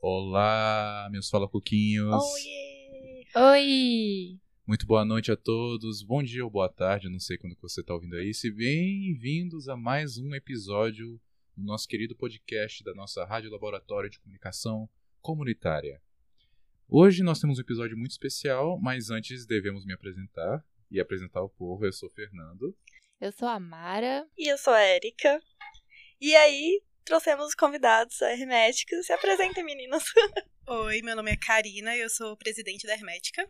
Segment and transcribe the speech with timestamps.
[0.00, 2.14] Olá, meus fala coquinhos.
[2.14, 3.24] Oiê!
[3.34, 4.38] Oi!
[4.64, 6.04] Muito boa noite a todos.
[6.04, 8.32] Bom dia ou boa tarde, não sei quando que você está ouvindo aí.
[8.32, 11.20] Se bem-vindos a mais um episódio
[11.56, 14.88] do nosso querido podcast da nossa Rádio Laboratório de Comunicação
[15.20, 16.00] Comunitária.
[16.88, 21.48] Hoje nós temos um episódio muito especial, mas antes devemos me apresentar e apresentar o
[21.48, 21.84] povo.
[21.84, 22.72] Eu sou o Fernando.
[23.20, 24.28] Eu sou a Mara.
[24.38, 25.42] E eu sou a Erika.
[26.20, 29.02] E aí, trouxemos convidados a Hermética.
[29.02, 30.04] Se apresentem, meninas.
[30.68, 33.48] Oi, meu nome é Karina e eu sou presidente da Hermética.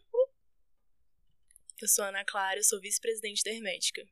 [1.83, 4.07] Eu sou Ana Clara, eu sou vice-presidente da Hermética.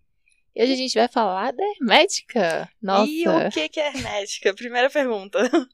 [0.53, 2.69] E hoje a gente vai falar da Hermética.
[2.83, 3.09] Nossa.
[3.09, 4.53] E o que que é Hermética?
[4.53, 5.39] Primeira pergunta.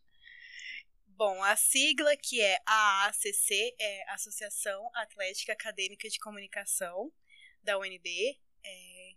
[1.17, 7.11] Bom, a sigla que é AACC é Associação Atlética Acadêmica de Comunicação
[7.63, 8.39] da UNB.
[8.65, 9.13] É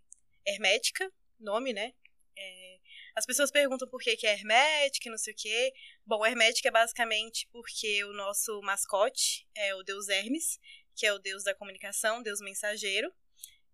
[0.46, 1.92] hermética, nome, né?
[2.38, 2.78] É,
[3.16, 5.72] as pessoas perguntam por que, que é hermética e não sei o quê.
[6.04, 10.60] Bom, hermética é basicamente porque o nosso mascote é o deus Hermes,
[10.94, 13.10] que é o deus da comunicação, deus mensageiro.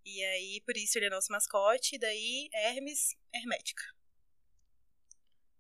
[0.05, 3.83] E aí, por isso ele é nosso mascote, e daí Hermes, hermética.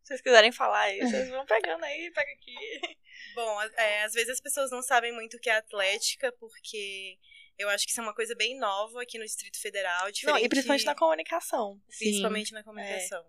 [0.03, 2.55] Se vocês quiserem falar aí, vocês vão pegando aí, pega aqui.
[3.35, 7.19] Bom, é, às vezes as pessoas não sabem muito o que é atlética, porque
[7.59, 10.05] eu acho que isso é uma coisa bem nova aqui no Distrito Federal.
[10.05, 11.83] Não, Diferente, e principalmente na comunicação.
[11.98, 13.25] principalmente na comunicação.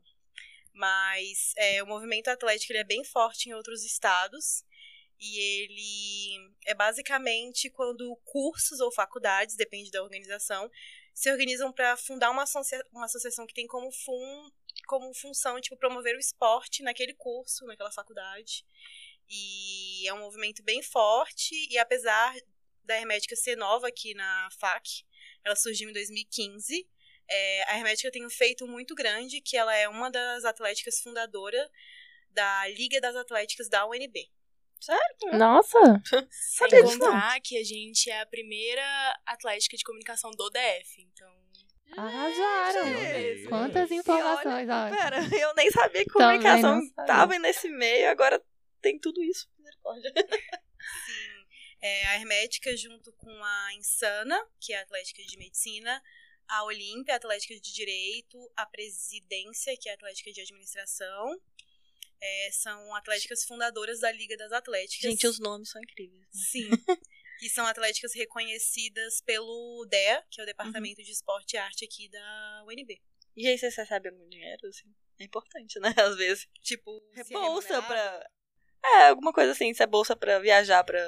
[0.74, 4.64] Mas é, o movimento atlético ele é bem forte em outros estados.
[5.20, 10.70] E ele é basicamente quando cursos ou faculdades, depende da organização,
[11.14, 14.52] se organizam para fundar uma, associa uma associação que tem como, fun
[14.88, 18.66] como função tipo, promover o esporte naquele curso, naquela faculdade.
[19.30, 22.36] E é um movimento bem forte, e apesar
[22.84, 25.06] da Hermética ser nova aqui na FAC,
[25.44, 26.88] ela surgiu em 2015.
[27.36, 31.68] É, a Hermética tem um feito muito grande, que ela é uma das atléticas fundadoras
[32.30, 34.30] da Liga das Atléticas da UNB.
[35.34, 35.78] Nossa!
[36.30, 37.08] Sem Sabia disso, não.
[37.08, 38.84] contar que a gente é a primeira
[39.26, 41.02] atlética de comunicação do DF.
[41.02, 41.44] Então,
[41.98, 42.86] Arrasaram!
[42.88, 43.48] Gente.
[43.48, 44.96] Quantas E informações, olha.
[44.96, 47.06] Pera, eu nem sabia que Também comunicação não sabia.
[47.06, 48.44] tava nesse meio, agora
[48.82, 49.48] tem tudo isso.
[49.58, 50.12] Misericórdia.
[51.06, 51.46] Sim.
[51.82, 56.02] É, a Hermética, junto com a Insana, que é a Atlética de Medicina,
[56.48, 61.40] a Olímpia, a Atlética de Direito, a Presidência, que é a Atlética de Administração,
[62.22, 65.10] é, são atléticas fundadoras da Liga das Atléticas.
[65.10, 66.22] Gente, os nomes são incríveis.
[66.22, 66.28] Né?
[66.34, 66.70] Sim.
[67.40, 71.06] que são atléticas reconhecidas pelo DEA, que é o Departamento Uhum.
[71.06, 73.02] de Esporte e Arte aqui da UNB.
[73.36, 74.94] E aí vocês recebem algum dinheiro, assim?
[75.20, 75.90] É importante, né?
[76.00, 76.48] Às vezes.
[76.62, 78.30] Tipo, É bolsa pra.
[78.86, 81.00] É, alguma coisa assim, se é bolsa pra viajar, pra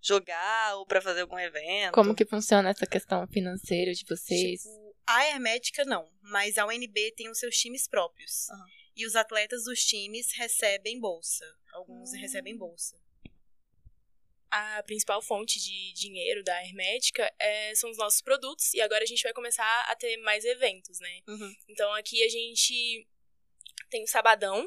[0.00, 1.92] jogar ou pra fazer algum evento.
[1.92, 4.62] Como que funciona essa questão financeira de vocês?
[4.62, 8.48] Tipo, a Hermética não, mas a UNB tem os seus times próprios.
[8.50, 8.66] Aham.
[8.96, 11.44] E os atletas dos times recebem bolsa.
[11.72, 12.18] Alguns Hum.
[12.18, 12.96] recebem bolsa.
[14.50, 18.72] a principal fonte de dinheiro da Hermética é- são os nossos produtos.
[18.72, 21.20] E agora a gente vai começar a ter mais eventos, né?
[21.28, 21.54] Uhum.
[21.68, 23.06] Então aqui a gente
[23.90, 24.66] tem o Sabadão,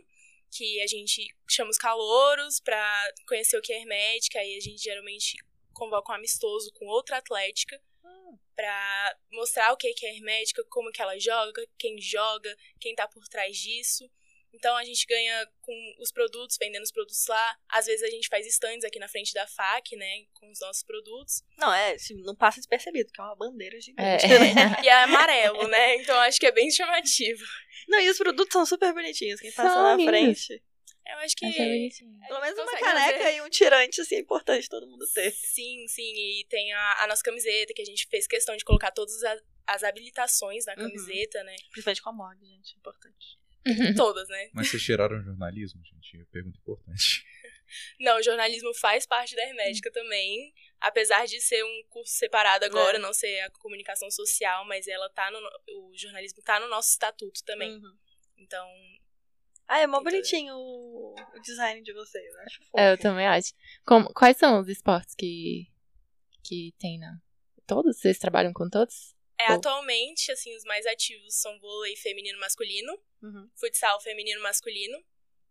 [0.51, 4.39] que a gente chama os calouros pra conhecer o que é Hermética.
[4.39, 5.37] Aí a gente geralmente
[5.73, 7.81] convoca um amistoso com outra atlética
[8.55, 13.07] pra mostrar o que que é Hermética, como que ela joga, quem joga, quem tá
[13.07, 14.09] por trás disso.
[14.53, 17.57] Então a gente ganha com os produtos, vendendo os produtos lá.
[17.69, 20.83] Às vezes a gente faz stands aqui na frente da FAC, né, com os nossos
[20.83, 21.41] produtos.
[21.57, 23.81] Não, é, não passa despercebido, porque é uma bandeira É.
[23.81, 24.27] gigante.
[24.27, 24.27] né?
[24.85, 25.95] E é amarelo, né?
[25.95, 27.43] Então acho que é bem chamativo.
[27.87, 29.39] Não, e os produtos são super bonitinhos.
[29.39, 30.09] Quem passa São na lindos.
[30.45, 30.63] frente.
[31.07, 34.69] Eu acho que a Pelo menos uma caneca fazer- e um tirante, assim, é importante
[34.69, 35.31] todo mundo ter.
[35.31, 36.13] Sim, sim.
[36.13, 39.41] E tem a, a nossa camiseta, que a gente fez questão de colocar todas as,
[39.67, 40.83] as habilitações na Uhum.
[40.83, 41.55] camiseta, né?
[41.71, 43.40] Principalmente com a MOG, gente, é importante.
[43.95, 44.49] Todas, né?
[44.53, 46.25] Mas vocês tiraram jornalismo, gente?
[46.31, 47.23] Pergunta importante.
[47.99, 50.53] Não, o jornalismo faz parte da Hermética também.
[50.79, 52.99] Apesar de ser um curso separado agora, É.
[52.99, 55.37] não ser a comunicação social, mas ela tá no.
[55.87, 57.71] O jornalismo tá no nosso estatuto também.
[57.75, 57.97] Uhum.
[58.37, 58.67] Então,
[59.67, 62.77] Ah, é mó bonitinho o, o design de vocês, eu acho fofo.
[62.79, 63.53] É, eu também acho.
[63.85, 65.67] Como- quais são os esportes que,
[66.43, 67.21] que tem na.
[67.65, 67.97] Todos?
[67.99, 69.15] Vocês trabalham com todos?
[69.43, 73.49] É, atualmente, assim, os mais ativos são vôlei feminino masculino, Uhum.
[73.55, 74.97] futsal feminino masculino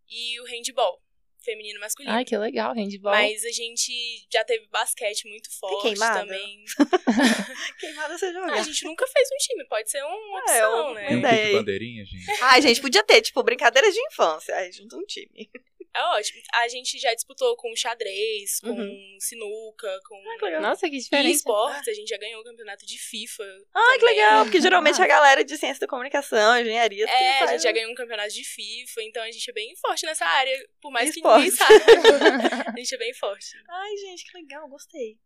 [0.09, 1.01] e o handball
[1.43, 2.13] feminino masculino.
[2.13, 3.13] Ai, que legal, handball.
[3.13, 3.91] Mas a gente
[4.31, 6.19] já teve basquete muito forte queimada?
[6.19, 6.63] também.
[7.79, 8.51] Queimada você joga.
[8.53, 10.11] Ah, a gente nunca fez um time, pode ser uma
[10.47, 11.17] Ah, é opção, uma Tem um né?
[11.19, 11.53] ideia pique aí.
[11.53, 12.43] bandeirinha, gente?
[12.43, 14.55] Ai, gente, podia ter, tipo, brincadeiras de infância.
[14.55, 15.49] Aí junta um time.
[15.93, 16.41] É ótimo.
[16.53, 19.17] A gente já disputou com xadrez, com Uhum.
[19.19, 20.15] sinuca, com.
[20.15, 20.61] Ah, que legal.
[20.61, 21.35] Nossa, que E diferente.
[21.35, 23.43] esportes, a gente já ganhou o campeonato de FIFA.
[23.73, 24.15] Ah, que também.
[24.15, 27.71] legal, porque geralmente a galera de ciência da comunicação, engenharia, que É, a gente já
[27.71, 30.91] o- ganhou um campeonato de FIFA, então a gente é bem forte nessa área, por
[30.91, 31.59] mais que Esportes.
[31.59, 31.81] ninguém saiba.
[32.75, 33.49] a gente é bem forte.
[33.69, 35.17] Ai, gente, que legal, gostei.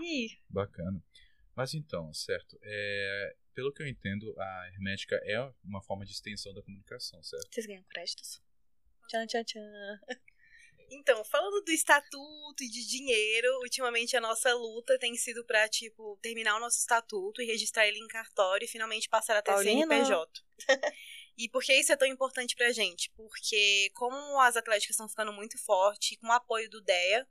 [0.00, 0.28] E aí?
[0.48, 1.02] Bacana.
[1.56, 2.56] Mas então, certo.
[2.62, 7.48] É, pelo que eu entendo, a hermética é uma forma de extensão da comunicação, certo?
[7.52, 8.40] Vocês ganham créditos?
[9.08, 10.00] Tchan, tchan, tchan.
[10.90, 16.18] Então, falando do estatuto e de dinheiro, ultimamente a nossa luta tem sido pra, tipo,
[16.22, 19.86] terminar o nosso estatuto e registrar ele em cartório e finalmente passar a ter Paulina.
[19.86, 20.42] CNPJ.
[21.36, 23.10] e por que isso é tão importante pra gente?
[23.16, 27.26] Porque como as atléticas estão ficando muito fortes, com o apoio do DEA,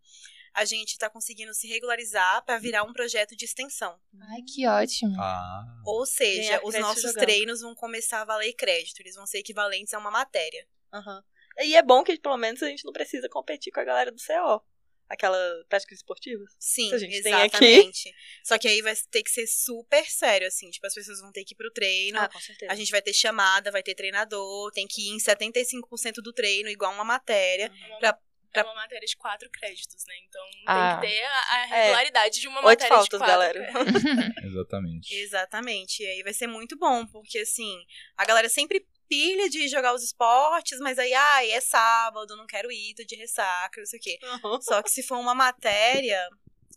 [0.54, 4.00] a gente tá conseguindo se regularizar pra virar um projeto de extensão.
[4.20, 5.16] Ai, que ótimo.
[5.20, 7.20] Ah, Ou seja, os nossos jogando.
[7.20, 10.68] treinos vão começar a valer crédito, eles vão ser equivalentes a uma matéria.
[10.92, 11.24] Aham.
[11.60, 14.18] E é bom que pelo menos a gente não precisa competir com a galera do
[14.18, 14.62] CO.
[15.10, 15.38] Aquela
[15.70, 16.50] práticas esportivas.
[16.58, 17.46] Sim, que a gente tem aqui.
[17.66, 18.16] exatamente.
[18.44, 20.70] Só que aí vai ter que ser super sério, assim.
[20.72, 22.18] Tipo, as pessoas vão ter que ir pro treino.
[22.20, 22.72] Ah, com certeza.
[22.72, 26.70] a gente vai ter chamada, vai ter treinador, tem que ir em 75% do treino,
[26.70, 27.66] igual uma matéria.
[27.66, 28.20] É uma, Pra-
[28.56, 30.14] é uma matéria de quatro créditos, né?
[30.28, 30.98] Então Ah.
[31.02, 33.72] tem que ter a, a regularidade de uma Oito matéria faltas, de quatro galera.
[34.46, 35.14] exatamente.
[35.16, 36.04] Exatamente.
[36.04, 37.76] E aí vai ser muito bom, porque assim,
[38.18, 42.71] a galera sempre pilha de jogar os esportes, mas aí, ai, é sábado, não quero
[42.71, 44.18] ir, tô de ressaca, não sei o quê.
[44.44, 44.62] Uhum.
[44.62, 46.19] Só que se for uma matéria,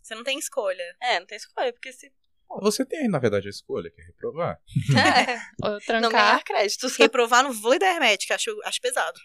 [0.03, 0.85] você não tem escolha.
[1.01, 2.13] É, não tem escolha, porque se
[2.61, 4.61] Você tem, na verdade, a escolha, que é reprovar.
[5.31, 6.11] é, Ou não trancar.
[6.11, 6.97] ganhar créditos.
[6.97, 9.19] Reprovar no vôlei da hermética, acho, acho pesado.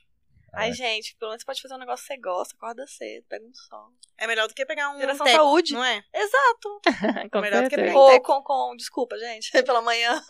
[0.54, 0.74] Ai, É.
[0.74, 3.54] gente, pelo menos você pode fazer um negócio que você gosta, acorda cedo, pega um
[3.54, 3.88] sol.
[4.18, 5.74] É melhor do que pegar um Geração teco, saúde.
[5.74, 6.04] não é?
[6.14, 6.82] Exato.
[7.32, 7.88] Com Melhor do que certeza.
[7.88, 8.26] pegar- Ou teco.
[8.26, 10.22] com, com, desculpa, gente, pela manhã.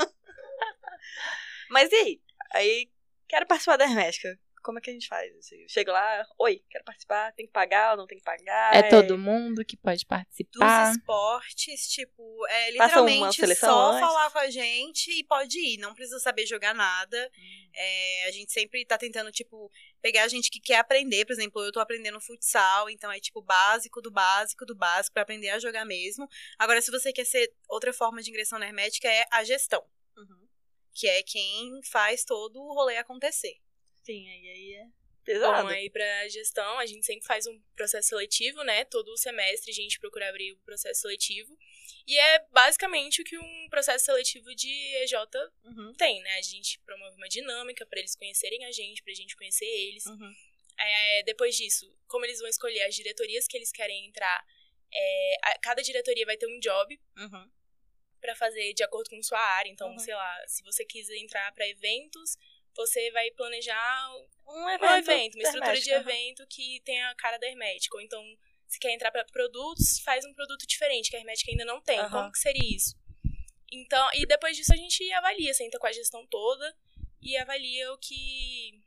[1.69, 2.21] Mas e aí?
[2.53, 2.89] Aí,
[3.27, 4.39] quero participar da Hermética.
[4.63, 5.31] Como é que a gente faz?
[5.67, 8.75] Chega lá, oi, quero participar, tem que pagar ou não tem que pagar?
[8.75, 10.91] É todo mundo que pode Dos participar.
[10.91, 13.99] esportes, tipo, é Passa uma literalmente seleção só antes.
[14.01, 15.77] falar com a gente e pode ir.
[15.77, 17.31] Não precisa saber jogar nada.
[17.73, 21.25] É, a gente sempre tá tentando, tipo, pegar a gente que quer aprender.
[21.25, 25.23] Por exemplo, eu tô aprendendo futsal, então é tipo básico do básico do básico pra
[25.23, 26.29] aprender a jogar mesmo.
[26.59, 29.83] Agora, se você quer ser outra forma de ingressão na hermética, é a gestão.
[30.15, 30.47] Uhum.
[30.93, 33.57] Que é quem faz todo o rolê acontecer.
[34.03, 34.87] Sim, aí, aí é
[35.23, 35.63] pesado.
[35.63, 38.83] Bom, aí pra gestão, a gente sempre faz um processo seletivo, né?
[38.85, 41.55] Todo semestre a gente procura abrir o processo seletivo.
[42.07, 44.69] E é basicamente o que um processo seletivo de
[45.03, 45.13] EJ
[45.63, 46.37] Uhum, tem, né?
[46.37, 50.05] A gente promove uma dinâmica pra eles conhecerem a gente, pra gente conhecer eles.
[50.07, 50.33] uhum.
[50.79, 54.43] É, depois disso, como eles vão escolher as diretorias que eles querem entrar,
[54.91, 57.51] é, a- cada diretoria vai ter um job Uhum.
[58.21, 59.69] Pra fazer de acordo com sua área.
[59.69, 59.99] Então, Uhum.
[59.99, 62.37] sei lá, se você quiser entrar pra eventos,
[62.73, 64.13] você vai planejar
[64.47, 65.99] Um um evento, evento, uma estrutura de uhum.
[65.99, 67.95] evento que tenha a cara da hermética.
[67.97, 68.23] Ou então,
[68.67, 71.99] se quer entrar pra produtos, faz um produto diferente, que a hermética ainda não tem.
[71.99, 72.09] Aham.
[72.11, 72.95] Como que seria isso?
[73.71, 76.75] Então, e depois disso a gente avalia, senta com a gestão toda
[77.21, 78.81] e avalia o que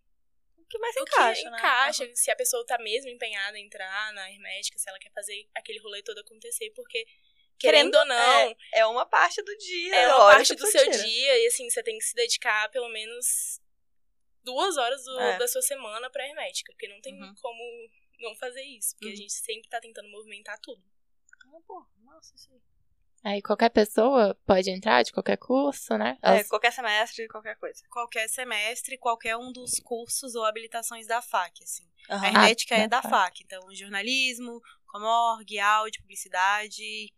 [0.59, 1.59] O que mais o encaixa, que né?
[1.59, 5.49] encaixa, se a pessoa tá mesmo empenhada em entrar na hermética, se ela quer fazer
[5.55, 7.07] aquele rolê todo acontecer, porque
[7.59, 9.95] Querendo- querendo, ou não, É uma parte do dia.
[9.95, 10.99] é uma parte do seu tira.
[11.05, 13.61] dia e assim, você tem que se dedicar pelo menos
[14.43, 15.39] duas horas do- É.
[15.39, 17.35] da sua semana pra hermética, porque não tem Uhum.
[17.41, 17.89] como
[18.21, 19.13] não fazer isso, porque Uhum.
[19.13, 20.83] a gente sempre tá tentando movimentar tudo.
[21.47, 22.61] Ah, pô, nossa, isso aí.
[23.27, 26.19] Aí qualquer pessoa pode entrar de qualquer curso, né?
[26.23, 27.83] É, qualquer semestre, qualquer coisa.
[27.91, 31.89] Qualquer semestre, qualquer um dos cursos ou habilitações da FAC, assim.
[32.07, 32.27] A Aham.
[32.27, 33.43] hermética Ah, é da da FAC.
[33.43, 37.11] Então, jornalismo, comorg, áudio, publicidade.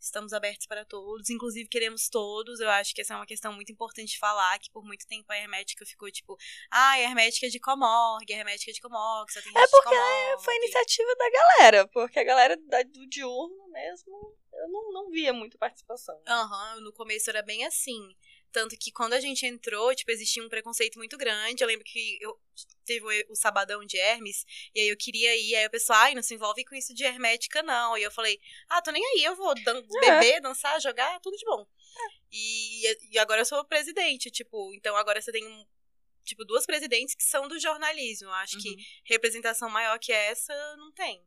[0.00, 1.28] Estamos abertos para todos.
[1.30, 2.60] Inclusive, queremos todos.
[2.60, 5.30] Eu acho que essa é uma questão muito importante de falar, que por muito tempo
[5.32, 6.36] a hermética ficou tipo,
[6.70, 9.66] ah, a hermética é de comorg, a hermética é de comorg, só tem gente É
[9.68, 10.38] porque de.
[10.44, 15.58] Foi iniciativa da galera, porque a galera do diurno mesmo, eu não, não via muita
[15.58, 16.14] participação.
[16.16, 16.32] né?
[16.32, 18.16] Aham, no começo era bem assim.
[18.50, 21.62] Tanto que quando a gente entrou, tipo, existia um preconceito muito grande.
[21.62, 22.38] Eu lembro que eu
[22.84, 26.14] teve o, o sabadão de Hermes, e aí eu queria ir, aí o pessoal, ai,
[26.14, 27.96] não se envolve com isso de hermética, não.
[27.98, 31.44] E eu falei, ah, tô nem aí, eu vou dan beber, dançar, jogar, tudo de
[31.44, 31.66] bom.
[32.32, 35.66] E, e agora eu sou presidente, tipo, então agora você tem um,
[36.24, 38.30] tipo, duas presidentes que são do jornalismo.
[38.30, 38.76] Acho que Uhum.
[39.04, 41.22] representação maior que essa não tem.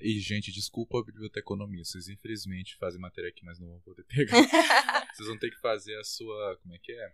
[0.00, 1.84] E, gente, desculpa a biblioteconomia.
[1.84, 4.36] Vocês infelizmente fazem matéria aqui, mas não vão poder pegar.
[5.14, 6.58] Vocês vão ter que fazer a sua.
[6.62, 7.12] Como é que é?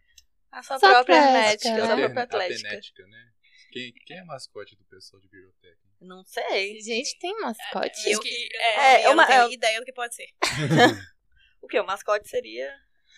[0.50, 2.04] A sua Só própria atlética, hermética, né?
[2.04, 3.06] a própria atlética.
[3.06, 3.32] Né?
[3.70, 5.78] Quem, quem é mascote do pessoal de biblioteca?
[6.00, 6.80] Não sei.
[6.80, 8.00] Gente, tem mascote.
[8.00, 10.28] Acho Eu- que, É, É, eu uma- não tenho é- ideia do que pode ser.
[11.62, 11.78] O que?
[11.78, 12.74] O mascote seria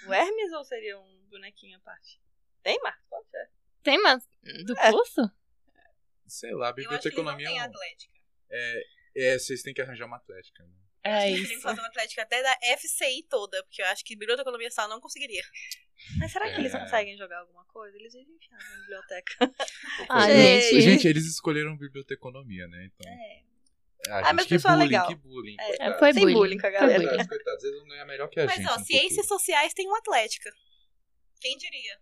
[0.08, 2.20] o Hermes ou seria um bonequinho à parte?
[2.62, 3.28] Tem mascote?
[3.36, 3.48] É.
[3.84, 4.28] Tem mas
[4.66, 4.90] do É.
[4.90, 5.30] curso?
[6.26, 8.12] Sei lá, Eu acho que não biblioteconomia têm é, atlética.
[8.50, 8.82] é,
[9.16, 10.62] é, vocês têm que arranjar uma atlética.
[10.64, 10.70] Né?
[11.04, 11.62] É Eles têm que isso.
[11.62, 15.42] fazer uma atlética até da FCI toda, porque eu acho que biblioteconomia só não conseguiria.
[16.18, 16.78] Mas será que eles É.
[16.78, 17.96] conseguem jogar alguma coisa?
[17.96, 19.34] Eles vivem enfiados na biblioteca.
[20.08, 20.70] Ah, Gente.
[20.70, 20.80] gente.
[20.82, 22.84] Gente, eles escolheram biblioteconomia, né?
[22.92, 23.10] Então.
[23.10, 23.42] É.
[24.08, 25.06] Ah, Ah, mas que pessoal bullying, legal.
[25.08, 25.56] que bullying.
[25.60, 25.98] É, coitados.
[25.98, 26.34] foi Sem bullying.
[26.34, 26.98] bullying com a galera.
[27.04, 28.68] Coitados, coitados, eles vão ganhar melhor que a Mas, gente.
[28.70, 29.28] ó, no ciências futuro.
[29.38, 30.50] sociais tem uma atlética.
[31.40, 31.98] Quem diria?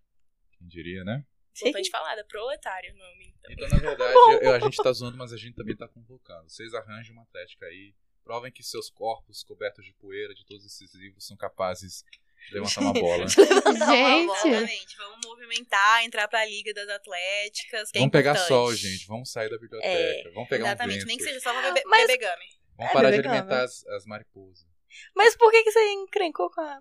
[0.58, 1.24] Quem diria, né?
[1.68, 3.34] Importante falar, da proletário o nome.
[3.50, 3.52] Então.
[3.52, 4.14] Então, na verdade,
[4.44, 6.48] eu- a gente tá zoando, mas a gente também tá convocando.
[6.48, 7.94] Vocês arranjem uma atlética aí.
[8.24, 12.04] Provem que seus corpos cobertos de poeira de todos esses livros são capazes
[12.48, 13.24] de levantar uma bola.
[13.36, 14.26] Levantar uma Gente.
[14.26, 14.38] bola.
[14.48, 14.96] Exatamente.
[14.96, 17.90] Vamos movimentar, entrar pra Liga das Atléticas.
[17.90, 18.48] que é Vamos pegar importante.
[18.48, 19.06] sol, gente.
[19.06, 20.30] Vamos sair da biblioteca.
[20.34, 20.96] Vamos pegar Exatamente.
[20.96, 21.06] um vento.
[21.08, 22.28] Nem que seja só pra beber, Mas- beber.
[22.76, 24.66] Vamos É, parar de alimentar as, as mariposas.
[25.14, 26.78] Mas por que, que você encrencou com a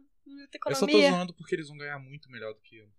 [0.67, 2.89] Eu só tô zoando porque eles vão ganhar muito melhor do que eu.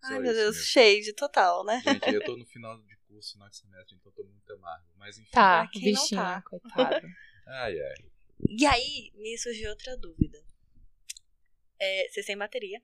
[0.00, 0.62] Só Ai, meu Deus, mesmo.
[0.70, 1.82] shade total, né?
[1.84, 4.86] Gente, eu tô no final de curso, final de semestre, então tô muito amargo.
[4.96, 5.30] Mas enfim.
[5.30, 6.42] Tá, Ah, quem não bichinho, tá?
[6.42, 7.06] coitado.
[7.46, 7.94] Ai, ai.
[8.46, 10.38] E aí, me surgiu outra dúvida.
[11.80, 12.82] É, vocês têm bateria?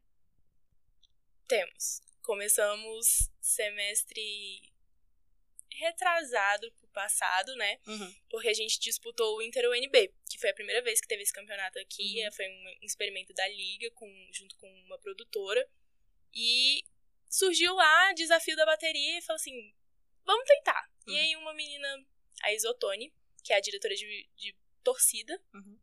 [1.46, 2.00] Temos.
[2.22, 4.72] Começamos semestre
[5.70, 7.78] retrasado pro passado, né?
[7.86, 8.14] Uhum.
[8.30, 11.32] Porque a gente disputou o Inter UNB, que foi a primeira vez que teve esse
[11.32, 12.24] campeonato aqui.
[12.24, 12.32] Uhum.
[12.32, 15.68] Foi um experimento da liga com, junto com uma produtora.
[16.32, 16.82] E
[17.34, 19.74] surgiu lá desafio da bateria e falou assim:
[20.24, 20.88] vamos tentar.
[21.06, 21.16] E Uhum.
[21.18, 22.06] aí uma menina,
[22.42, 23.12] a Isotone,
[23.42, 25.40] que é a diretora de, de torcida.
[25.52, 25.78] Uhum.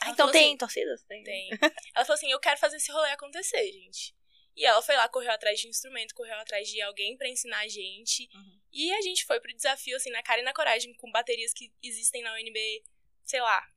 [0.00, 1.02] Ah, então tem assim, torcidas?
[1.04, 1.22] Tem.
[1.22, 1.50] tem.
[1.94, 4.14] Ela falou assim: eu quero fazer esse rolê acontecer, gente.
[4.56, 7.68] E ela foi lá, correu atrás de instrumento, correu atrás de alguém pra ensinar a
[7.68, 8.28] gente.
[8.32, 8.60] Uhum.
[8.72, 11.72] E a gente foi pro desafio, assim, na cara e na coragem, com baterias que
[11.82, 12.84] existem na UNB,
[13.24, 13.68] sei lá.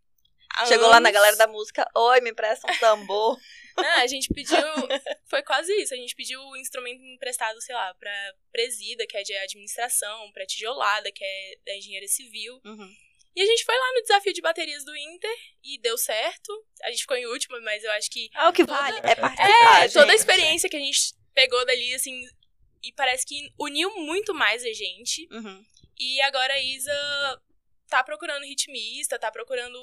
[0.68, 3.38] Chegou lá na galera da música, oi, me empresta um tambor.
[3.78, 4.58] Não, a gente pediu.
[5.28, 5.94] Foi quase isso.
[5.94, 10.46] A gente pediu o instrumento emprestado, sei lá, pra presida, que é de administração, pra
[10.48, 12.60] tijolada, que é da engenharia civil.
[12.66, 12.92] Uhum.
[13.36, 16.52] E a gente foi lá no desafio de baterias do Inter e deu certo.
[16.84, 19.86] A gente ficou em último, mas eu acho que É o que vale, é participar,
[19.86, 22.20] É, toda a experiência que a gente pegou dali, assim,
[22.84, 25.28] e parece que uniu muito mais a gente.
[25.32, 25.64] Uhum.
[26.00, 27.42] E agora a Isa
[27.88, 29.80] tá procurando ritmista, tá procurando.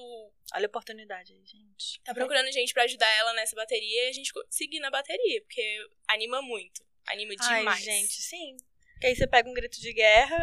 [0.55, 2.01] Olha a oportunidade aí, gente.
[2.05, 5.89] Tá procurando gente pra ajudar ela nessa bateria e a gente seguir na bateria, porque
[6.09, 6.85] anima muito.
[7.07, 7.83] Anima Ai, demais.
[7.83, 8.57] gente, sim.
[8.93, 10.37] Porque aí você pega um grito de guerra,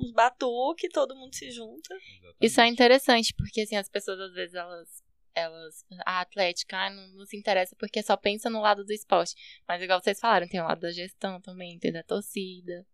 [0.00, 1.94] uns batuque, todo mundo se junta.
[1.94, 2.36] Exatamente.
[2.40, 5.02] Isso é interessante, porque assim, as pessoas às vezes elas.
[5.32, 5.84] Elas.
[6.04, 9.34] A atlética ah, não, não se interessa porque só pensa no lado do esporte.
[9.66, 12.84] Mas igual vocês falaram, tem o lado da gestão também, tem da torcida.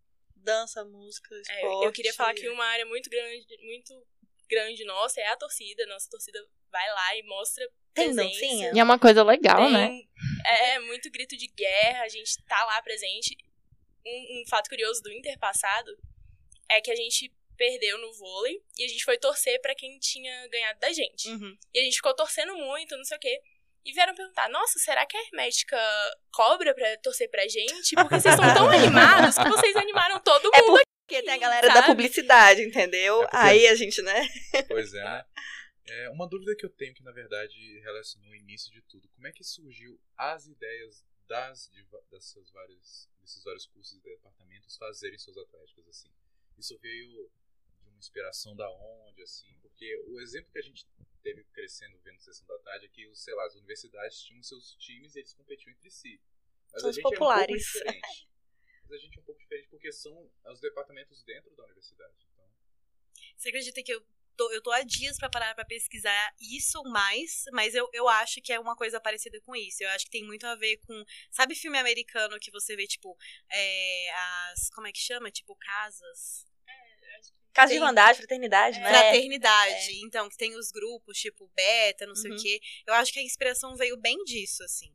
[0.47, 1.85] Dança, música, É, esporte.
[1.87, 4.07] eu queria falar que uma área muito grande, muito
[4.49, 5.85] grande nossa é a torcida.
[5.87, 6.39] Nossa torcida
[6.71, 7.69] vai lá e mostra.
[7.93, 8.29] Tem presença.
[8.29, 8.73] dancinha?
[8.75, 10.03] E é uma coisa legal, Tem- né?
[10.47, 13.37] É, muito grito de guerra, a gente tá lá presente.
[14.07, 15.91] Um, um fato curioso do Inter passado
[16.71, 20.47] é que a gente perdeu no vôlei e a gente foi torcer pra quem tinha
[20.49, 21.29] ganhado da gente.
[21.29, 21.57] Uhum.
[21.75, 23.41] E a gente ficou torcendo muito, não sei o quê.
[23.87, 25.79] E vieram perguntar, nossa, será que a Hermética
[26.33, 27.95] cobra pra torcer pra gente?
[27.95, 30.81] Porque vocês estão tão animados que vocês animaram todo É mundo.
[31.07, 31.87] Porque tem a galera da Sabe?
[31.87, 33.23] publicidade, entendeu?
[33.23, 34.29] É porque- Aí a gente, né?
[34.67, 35.25] Pois é, né?
[35.89, 39.09] É, uma dúvida que eu tenho que, na verdade, relaciona o início de tudo.
[39.11, 44.77] Como é que surgiu as ideias das, de, dessas várias, desses vários cursos e departamentos
[44.77, 46.11] fazerem seus atléticos, assim?
[46.59, 47.31] Isso veio
[47.83, 49.57] de uma inspiração da onde, assim?
[49.63, 50.85] Porque o exemplo que a gente
[51.27, 55.17] teve crescendo vendo Sessão da Tarde é que, sei lá, as universidades tinham seus times
[55.17, 56.21] e eles competiam entre si.
[56.73, 57.73] Mas São a os gente é um populares.
[57.73, 58.29] pouco diferente.
[58.83, 62.15] Mas a gente é um pouco diferente porque são os departamentos dentro da universidade.
[62.33, 62.49] Então,
[63.37, 64.07] Você acredita que eu
[64.37, 68.41] tô, eu tô há dias pra parar pra pesquisar isso mais, mas eu, eu acho
[68.41, 69.83] que é uma coisa parecida com isso.
[69.83, 71.05] Eu acho que tem muito a ver com.
[71.33, 73.17] Sabe filme americano que você vê, tipo,
[73.51, 74.71] é, as.
[74.71, 75.29] Como é que chama?
[75.33, 76.47] Tipo, casas?
[77.53, 78.89] Casa de Tem- Irmandade, fraternidade, né?
[78.91, 80.01] Fraternidade.
[80.05, 82.37] Então, que tem os grupos, tipo, beta, não sei Uhum.
[82.37, 82.61] o quê.
[82.87, 84.93] Eu acho que a inspiração veio bem disso, assim.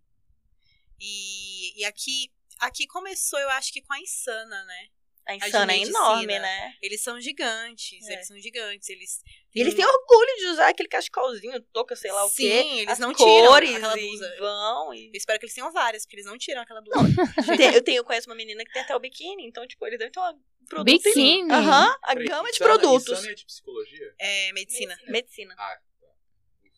[1.00, 2.32] E, e aqui.
[2.60, 4.88] Aqui começou, eu acho que com a Insana, né?
[5.26, 5.98] A insana é medicina.
[6.00, 6.76] enorme, né?
[6.82, 8.14] Eles são gigantes, É.
[8.14, 8.90] eles são gigantes.
[8.90, 9.22] Eles
[9.54, 12.68] E eles têm orgulho de usar aquele cachecolzinho, touca, sei lá o Sim, quê.
[12.82, 14.36] eles as não tiram cores aquela e blusa.
[14.40, 14.94] vão.
[14.94, 15.12] Eu E...
[15.16, 16.98] espero que eles tenham várias, porque eles não tiram aquela blusa.
[17.64, 19.98] Tem- eu tenho, eu conheço uma menina que tem até o biquíni, então, tipo, eles
[20.00, 20.40] devem ter um
[20.72, 21.04] produto.
[21.04, 21.52] Biquíni?
[21.52, 23.10] Aham, a Peraí, gama de Insana- produtos.
[23.12, 24.16] Insana é de psicologia?
[24.20, 25.00] É medicina.
[25.08, 25.56] Medicina.
[25.58, 25.82] Ah, tá.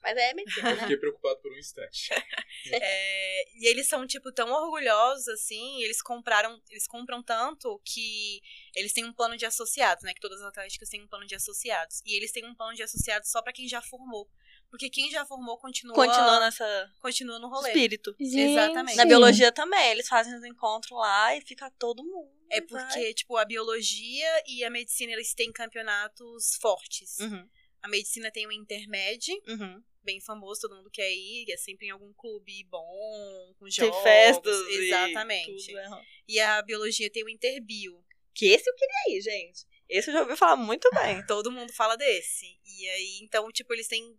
[0.01, 0.81] Mas é medicina, Eu né?
[0.81, 2.09] fiquei preocupado por um instante.
[2.71, 8.41] É, e eles são, tipo, tão orgulhosos, assim, eles compraram, eles compram tanto que
[8.73, 10.13] eles têm um plano de associados, né?
[10.13, 12.01] Que todas as atléticas têm um plano de associados.
[12.05, 14.29] E eles têm um plano de associados só pra quem já formou.
[14.73, 17.67] Porque quem já formou continua, Continua nessa continua no rolê.
[17.69, 18.15] espírito.
[18.19, 18.95] Exatamente.
[18.97, 22.31] Na biologia também, eles fazem os encontros lá e fica todo mundo.
[22.49, 22.67] É vai.
[22.83, 27.19] porque, tipo, a biologia e a medicina, eles têm campeonatos fortes.
[27.19, 27.47] Uhum,
[27.83, 29.83] A medicina tem o Intermed, uhum.
[30.01, 34.01] bem famoso, todo mundo quer ir, é sempre em algum clube bom, com Tem jogos.
[34.01, 34.57] festas.
[34.69, 35.67] e Exatamente.
[35.67, 36.01] tudo, aham.
[36.27, 38.03] E a biologia tem o Interbio.
[38.33, 39.67] Que esse eu queria ir, gente.
[39.87, 41.23] Esse eu já ouvi falar muito bem.
[41.27, 42.47] Todo mundo fala desse.
[42.65, 44.17] E aí, então, tipo, eles têm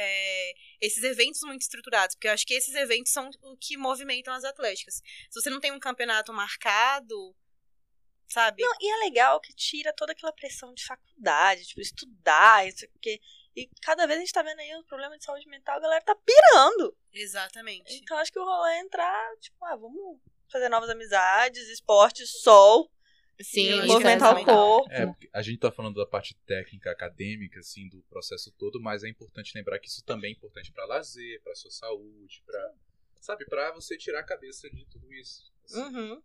[0.00, 4.32] é, esses eventos muito estruturados, porque eu acho que esses eventos são o que movimentam
[4.32, 5.02] as atléticas.
[5.28, 7.34] Se você não tem um campeonato marcado,
[8.28, 8.62] sabe?
[8.62, 13.20] Não, e é legal que tira toda aquela pressão de faculdade, tipo, estudar, isso aqui.
[13.56, 16.04] E cada vez a gente tá vendo aí o problema de saúde mental, a galera
[16.04, 16.96] tá pirando.
[17.12, 17.92] Exatamente.
[17.96, 22.88] Então acho que o rolê é entrar, tipo, ah, vamos fazer novas amizades, esporte, sol,
[23.40, 24.90] Sim, movimentar é o corpo.
[24.92, 29.04] É, porque a gente tá falando da parte técnica, acadêmica, assim, do processo todo, mas
[29.04, 32.72] é importante lembrar que isso também é importante pra lazer, pra sua saúde, pra.
[33.20, 35.50] Sabe, pra você tirar a cabeça de tudo isso.
[35.64, 35.80] assim.
[35.80, 36.22] Uhum.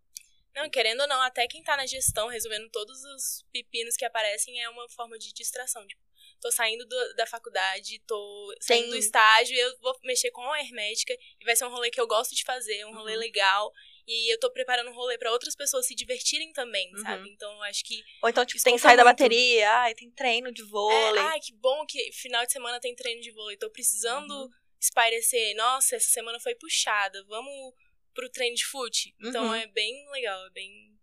[0.54, 4.60] Não, querendo ou não, até quem tá na gestão, resolvendo todos os pepinos que aparecem,
[4.62, 5.84] é uma forma de distração.
[5.86, 6.00] Tipo,
[6.40, 10.60] tô saindo do- da faculdade, tô saindo Tem- do estágio, eu vou mexer com a
[10.60, 13.18] hermética, e vai ser um rolê que eu gosto de fazer, um rolê Uhum.
[13.18, 13.72] legal.
[14.06, 16.98] E eu tô preparando um rolê pra outras pessoas se divertirem também, Uhum.
[17.02, 17.30] sabe?
[17.30, 18.02] Então eu acho que.
[18.22, 21.22] Ou então, tipo, tem sair da bateria, ai, tem treino de É, vôlei.
[21.22, 23.56] ai, que bom que final de semana tem treino de vôlei.
[23.56, 24.50] Tô precisando Uhum.
[24.80, 25.54] espairecer.
[25.56, 27.24] Nossa, essa semana foi puxada.
[27.24, 27.72] Vamos
[28.14, 29.14] pro treino de fute.
[29.20, 29.54] Então Uhum.
[29.54, 30.93] é bem legal, é bem.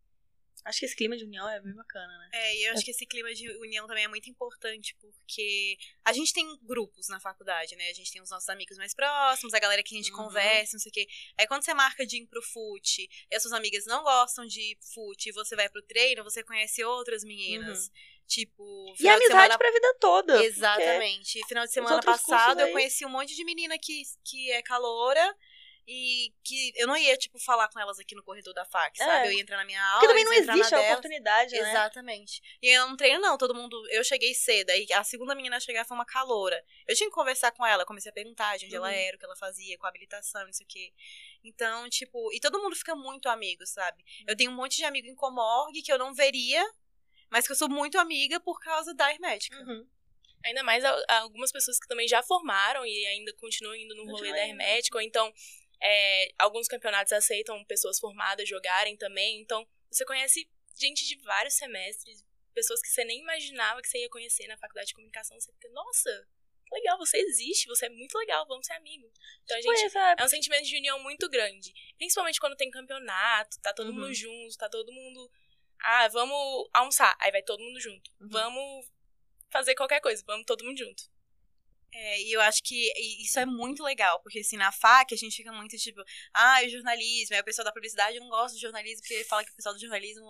[0.63, 2.29] Acho que esse clima de união é bem bacana, né?
[2.33, 6.13] É, e eu acho que esse clima de união também é muito importante, porque a
[6.13, 7.89] gente tem grupos na faculdade, né?
[7.89, 10.17] A gente tem os nossos amigos mais próximos, a galera que a gente Uhum.
[10.17, 11.07] conversa, não sei o quê.
[11.39, 14.77] Aí quando você marca de ir pro fute e as suas amigas não gostam de
[14.93, 17.89] fute e você vai pro treino, você conhece outras meninas.
[18.27, 18.93] Tipo, Uhum.
[18.93, 20.43] E final de amizade semana pra vida toda.
[20.45, 21.45] Exatamente.
[21.47, 25.35] Final de semana passado eu conheci um monte de menina que, que é caloura
[25.93, 29.05] e que eu não ia, tipo, falar com elas aqui no corredor da FAC, É.
[29.05, 29.27] sabe?
[29.27, 29.99] Eu ia entrar na minha aula.
[29.99, 31.69] Porque também não existe a oportunidade, né?
[31.69, 32.41] Exatamente.
[32.61, 33.37] E eu não treino, não.
[33.37, 33.75] Todo mundo.
[33.89, 34.69] Eu cheguei cedo.
[34.69, 36.63] Aí a segunda menina a chegar foi uma caloura.
[36.87, 38.93] Eu tinha que conversar com ela, comecei a perguntar de onde ela Uhum.
[38.93, 40.93] era, o que ela fazia, com a habilitação, não sei o quê.
[41.43, 44.01] Então, tipo, e todo mundo fica muito amigo, sabe?
[44.25, 46.63] Eu tenho um monte de amigo em Comorg que eu não veria,
[47.29, 49.57] mas que eu sou muito amiga por causa da hermética.
[49.57, 49.85] Uhum.
[50.43, 54.47] Ainda mais algumas pessoas que também já formaram e ainda continuam indo no rolê da
[54.47, 54.97] hermética.
[54.97, 55.31] Ou então,
[55.81, 59.41] é, alguns campeonatos aceitam pessoas formadas jogarem também.
[59.41, 64.09] Então, você conhece gente de vários semestres, pessoas que você nem imaginava que você ia
[64.09, 65.39] conhecer na faculdade de comunicação.
[65.39, 66.27] Você fica, nossa,
[66.71, 69.11] legal, você existe, você é muito legal, vamos ser amigos.
[69.43, 71.73] Então, a gente Pois é, é um sentimento de união muito grande.
[71.97, 73.95] Principalmente quando tem campeonato, tá todo Uhum.
[73.95, 75.31] mundo junto, tá todo mundo.
[75.83, 77.15] Ah, vamos almoçar.
[77.19, 78.11] Aí vai todo mundo junto.
[78.19, 78.29] Uhum.
[78.29, 78.91] Vamos
[79.49, 81.10] fazer qualquer coisa, vamos todo mundo junto.
[81.93, 82.89] É, e eu acho que
[83.21, 86.01] isso é muito legal, porque assim, na FAC a gente fica muito tipo,
[86.33, 89.51] ah, o jornalismo, aí o pessoal da publicidade não gosta do jornalismo, porque fala que
[89.51, 90.25] o pessoal do jornalismo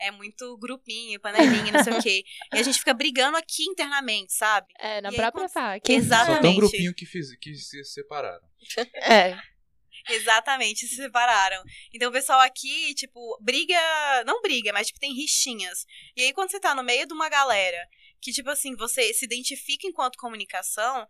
[0.00, 2.24] é muito grupinho, panelinha, não sei o quê.
[2.54, 4.68] E a gente fica brigando aqui internamente, sabe?
[4.78, 5.92] É, na E aí, própria quando- faca.
[5.92, 6.26] Exato.
[6.32, 6.56] Só tem um Exatamente.
[6.60, 8.46] grupinho que, fiz, que se separaram.
[9.02, 9.36] É.
[10.08, 11.62] Exatamente, se separaram.
[11.92, 13.76] Então o pessoal aqui, tipo, briga.
[14.26, 15.84] Não briga, mas tipo, tem rixinhas.
[16.16, 17.86] E aí, quando você tá no meio de uma galera
[18.20, 21.06] que, tipo assim, você se identifica enquanto comunicação,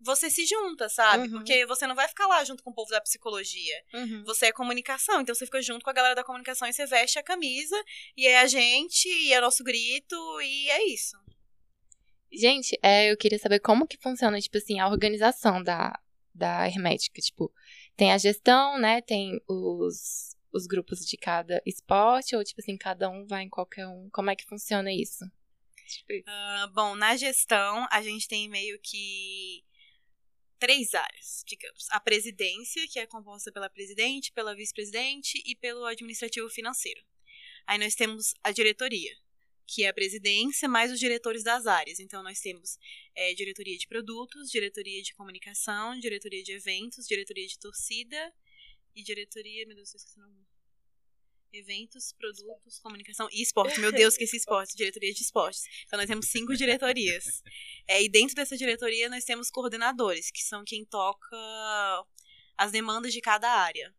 [0.00, 1.28] você se junta, sabe?
[1.28, 1.38] Uhum.
[1.38, 3.84] Porque você não vai ficar lá junto com o povo da psicologia.
[3.94, 4.24] Uhum.
[4.24, 7.18] Você é comunicação, então você fica junto com a galera da comunicação e você veste
[7.18, 7.76] a camisa,
[8.16, 11.16] e é a gente, e é nosso grito, e é isso.
[12.32, 15.98] Gente, é, eu queria saber como que funciona, tipo assim, a organização da,
[16.34, 17.20] da Hermética.
[17.20, 17.52] Tipo,
[17.94, 19.02] tem a gestão, né?
[19.02, 23.86] Tem os, os grupos de cada esporte, ou tipo assim, cada um vai em qualquer
[23.86, 24.08] um.
[24.10, 25.24] Como é que funciona isso?
[26.26, 29.64] Ah, bom, na gestão, a gente tem meio que
[30.58, 31.88] três áreas, digamos.
[31.90, 37.02] A presidência, que é composta pela presidente, pela vice-presidente e pelo administrativo financeiro.
[37.66, 39.12] Aí nós temos a diretoria,
[39.66, 41.98] que é a presidência mais os diretores das áreas.
[41.98, 42.78] Então nós temos
[43.14, 48.32] eh, diretoria de produtos, diretoria de comunicação, diretoria de eventos, diretoria de torcida
[48.94, 50.51] e diretoria, meu Deus, estou esquecendo.
[51.52, 53.78] Eventos, produtos, comunicação e esporte.
[53.78, 55.64] Meu Deus, que esse esporte, diretoria de esportes.
[55.84, 57.42] Então nós temos cinco diretorias.
[57.86, 61.36] É, e dentro dessa diretoria nós temos coordenadores, que são quem toca
[62.56, 63.94] as demandas de cada área.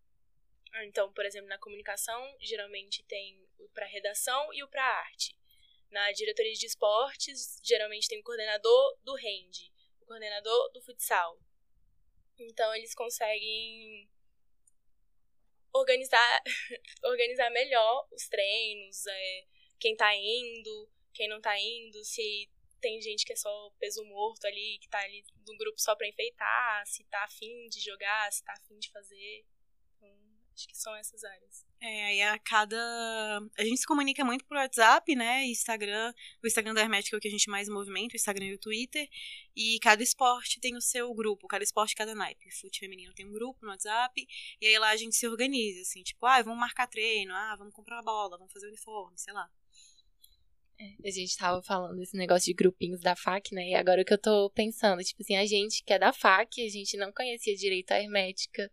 [0.73, 5.37] Ah, Então, por exemplo, na comunicação, geralmente tem o para redação e o para arte.
[5.91, 9.71] Na diretoria de esportes, geralmente tem o coordenador do REND.
[10.01, 11.39] O coordenador do futsal.
[12.39, 14.09] Então eles conseguem
[15.73, 16.43] organizar,
[17.03, 19.45] organizar melhor os treinos, é,
[19.79, 24.45] quem tá indo, quem não tá indo, se tem gente que é só peso morto
[24.45, 28.43] ali, que tá ali no grupo só pra enfeitar, se tá afim de jogar, se
[28.43, 29.45] tá afim de fazer.
[30.53, 31.65] Acho que são essas áreas.
[31.81, 32.77] É, aí a cada.
[33.57, 35.45] A gente se comunica muito por WhatsApp, né?
[35.47, 36.13] Instagram.
[36.41, 38.57] O Instagram da Hermética é o que a gente mais movimenta, o Instagram e o
[38.57, 39.09] Twitter.
[39.55, 42.49] E cada esporte tem o seu grupo, cada esporte, cada naipe.
[42.51, 44.25] Fute feminino tem um grupo no WhatsApp.
[44.61, 47.73] E aí lá a gente se organiza, assim, tipo, ah, vamos marcar treino, ah, vamos
[47.73, 49.49] comprar uma bola, vamos fazer uniforme, sei lá.
[50.79, 53.69] É, a gente tava falando desse negócio de grupinhos da FAC, né?
[53.69, 56.61] E agora o que eu tô pensando, tipo assim, a gente que é da FAC,
[56.61, 58.71] a gente não conhecia direito a hermética.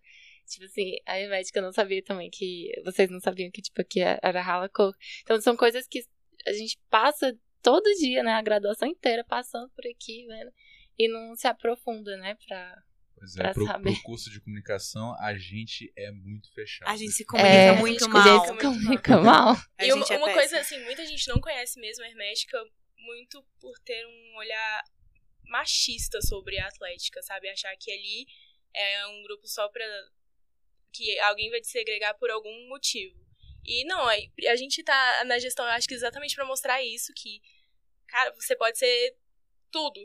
[0.51, 2.71] Tipo assim, a médica não sabia também que.
[2.85, 4.95] Vocês não sabiam que, tipo, aqui era rala cor.
[5.23, 6.03] Então são coisas que
[6.47, 8.33] a gente passa todo dia, né?
[8.33, 10.51] A graduação inteira passando por aqui, vendo.
[10.99, 12.37] E não se aprofunda, né?
[12.47, 12.83] Pra.
[13.15, 16.89] Pois é, pro, pro, curso de comunicação, a gente é muito fechado.
[16.89, 18.23] A gente se comunica é, muito mal.
[18.23, 19.57] A gente se comunica mal.
[19.79, 22.59] E uma, é uma coisa, assim, muita gente não conhece mesmo a Hermética
[22.97, 24.85] muito por ter um olhar
[25.45, 27.49] machista sobre a atlética, sabe?
[27.49, 28.27] Achar que ali
[28.75, 29.85] é um grupo só pra
[30.93, 33.19] que alguém vai te segregar por algum motivo.
[33.65, 37.41] E não, a gente tá na gestão, eu acho que exatamente para mostrar isso, que,
[38.09, 39.17] cara, você pode ser
[39.71, 40.01] tudo,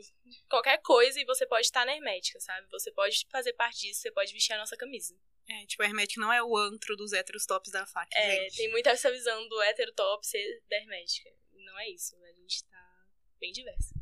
[0.48, 2.66] qualquer coisa, e você pode estar na Hermética, sabe?
[2.70, 5.18] Você pode fazer parte disso, você pode vestir a nossa camisa.
[5.48, 8.56] É, tipo, a Hermética não é o antro dos héteros tops da fac, É, gente.
[8.56, 11.30] tem muita essa visão do hétero top ser da Hermética.
[11.52, 13.06] Não é isso, a gente tá
[13.40, 13.94] bem diversa.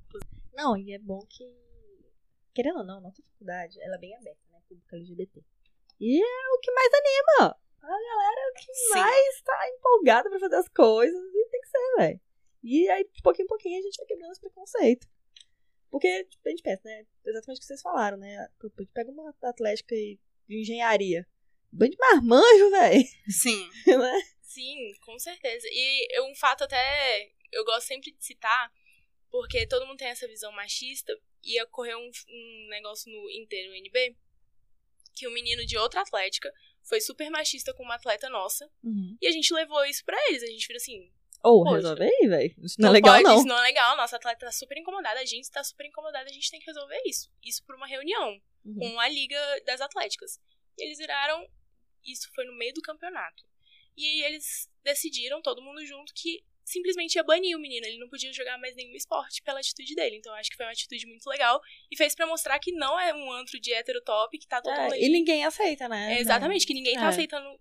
[0.52, 1.44] Não, e é bom que,
[2.54, 5.42] querendo ou não, nossa faculdade, ela é bem aberta, né, pública LGBT.
[6.04, 7.58] E é o que mais anima.
[7.80, 8.90] A galera é o que Sim.
[8.90, 11.18] mais tá empolgada pra fazer as coisas.
[11.34, 12.20] E tem que ser, velho.
[12.62, 15.08] E aí, de pouquinho em pouquinho, a gente vai quebrando os preconceitos.
[15.90, 17.06] Porque, tipo, a gente pensa, né?
[17.24, 18.48] Exatamente o que vocês falaram, né?
[18.92, 20.18] Pega uma atlética de
[20.50, 21.26] engenharia.
[21.72, 23.04] Bem de marmanjo, velho.
[23.30, 23.70] Sim.
[23.88, 24.22] né?
[24.42, 25.66] Sim, com certeza.
[25.70, 28.70] E um fato até eu gosto sempre de citar,
[29.30, 34.16] porque todo mundo tem essa visão machista, e ocorreu um, um negócio no inteiro NB,
[35.14, 38.70] que um menino de outra atlética foi super machista com uma atleta nossa.
[38.82, 39.16] Uhum.
[39.20, 40.42] E a gente levou isso pra eles.
[40.42, 41.10] A gente viu assim.
[41.42, 42.54] Ou oh, resolve aí, velho.
[42.62, 43.36] Isso não, não é legal, pode, não.
[43.36, 43.96] Isso não é legal.
[43.96, 45.20] Nossa atleta tá super incomodada.
[45.20, 46.28] A gente tá super incomodada.
[46.28, 47.30] A gente tem que resolver isso.
[47.42, 48.78] Isso por uma reunião uhum.
[48.78, 50.40] com a liga das atléticas.
[50.78, 51.46] E eles viraram.
[52.04, 53.44] Isso foi no meio do campeonato.
[53.96, 57.86] E eles decidiram, todo mundo junto, que simplesmente ia banir o menino.
[57.86, 60.16] Ele não podia jogar mais nenhum esporte pela atitude dele.
[60.16, 61.60] Então acho que foi uma atitude muito legal.
[61.90, 64.74] E fez para mostrar que não é um antro de hétero top, que tá todo
[64.74, 66.14] é, E ninguém aceita, né?
[66.14, 67.08] É, exatamente, que ninguém tá é.
[67.08, 67.60] aceitando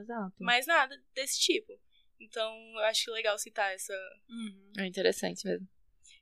[0.00, 0.34] Exato.
[0.38, 1.72] mais nada desse tipo.
[2.20, 3.94] Então eu acho legal citar essa.
[4.28, 4.72] Uhum.
[4.78, 5.66] É interessante mesmo.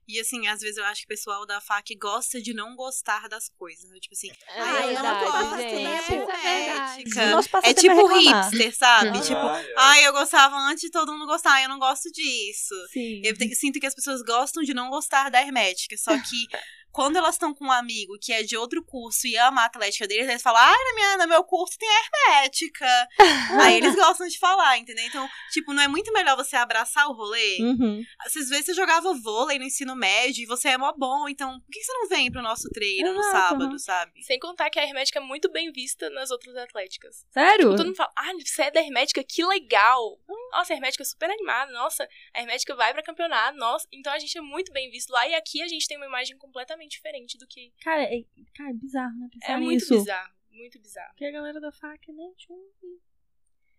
[0.09, 3.29] E assim, às vezes eu acho que o pessoal da FAC gosta de não gostar
[3.29, 3.87] das coisas.
[3.91, 3.99] Né?
[3.99, 5.99] Tipo assim, é ah, eu não gosto, né?
[7.63, 9.15] É, é tipo hipster, sabe?
[9.15, 9.21] Uhum.
[9.21, 12.73] Tipo, ai, eu gostava antes de todo mundo gostar, eu não gosto disso.
[12.91, 13.21] Sim.
[13.23, 16.47] Eu te, sinto que as pessoas gostam de não gostar da hermética, só que
[16.91, 20.07] quando elas estão com um amigo que é de outro curso e ama a atlética
[20.07, 23.07] deles, eles falam, ai, na minha, no meu curso tem hermética.
[23.61, 25.05] Aí eles gostam de falar, entendeu?
[25.05, 27.57] Então, tipo, não é muito melhor você abraçar o rolê?
[27.59, 28.03] Uhum.
[28.25, 31.71] Às vezes você jogava vôlei no ensino médio e você é mó bom, então por
[31.71, 33.79] que você não vem pro nosso treino no sábado, uhum.
[33.79, 34.23] sabe?
[34.23, 37.25] Sem contar que a hermética é muito bem vista nas outras atléticas.
[37.31, 37.65] Sério?
[37.65, 40.19] Tipo, todo mundo fala, ah, você é da hermética, que legal.
[40.51, 43.87] Nossa, a hermética é super animada, nossa, a hermética vai pra campeonato, nossa.
[43.91, 46.37] Então a gente é muito bem visto lá e aqui a gente tem uma imagem
[46.37, 47.71] completamente diferente do que.
[47.81, 48.23] Cara, é,
[48.55, 49.27] cara, é bizarro, né?
[49.31, 49.93] Pensar é muito nisso.
[49.95, 51.09] bizarro, muito bizarro.
[51.09, 52.23] Porque a galera da FAC, né?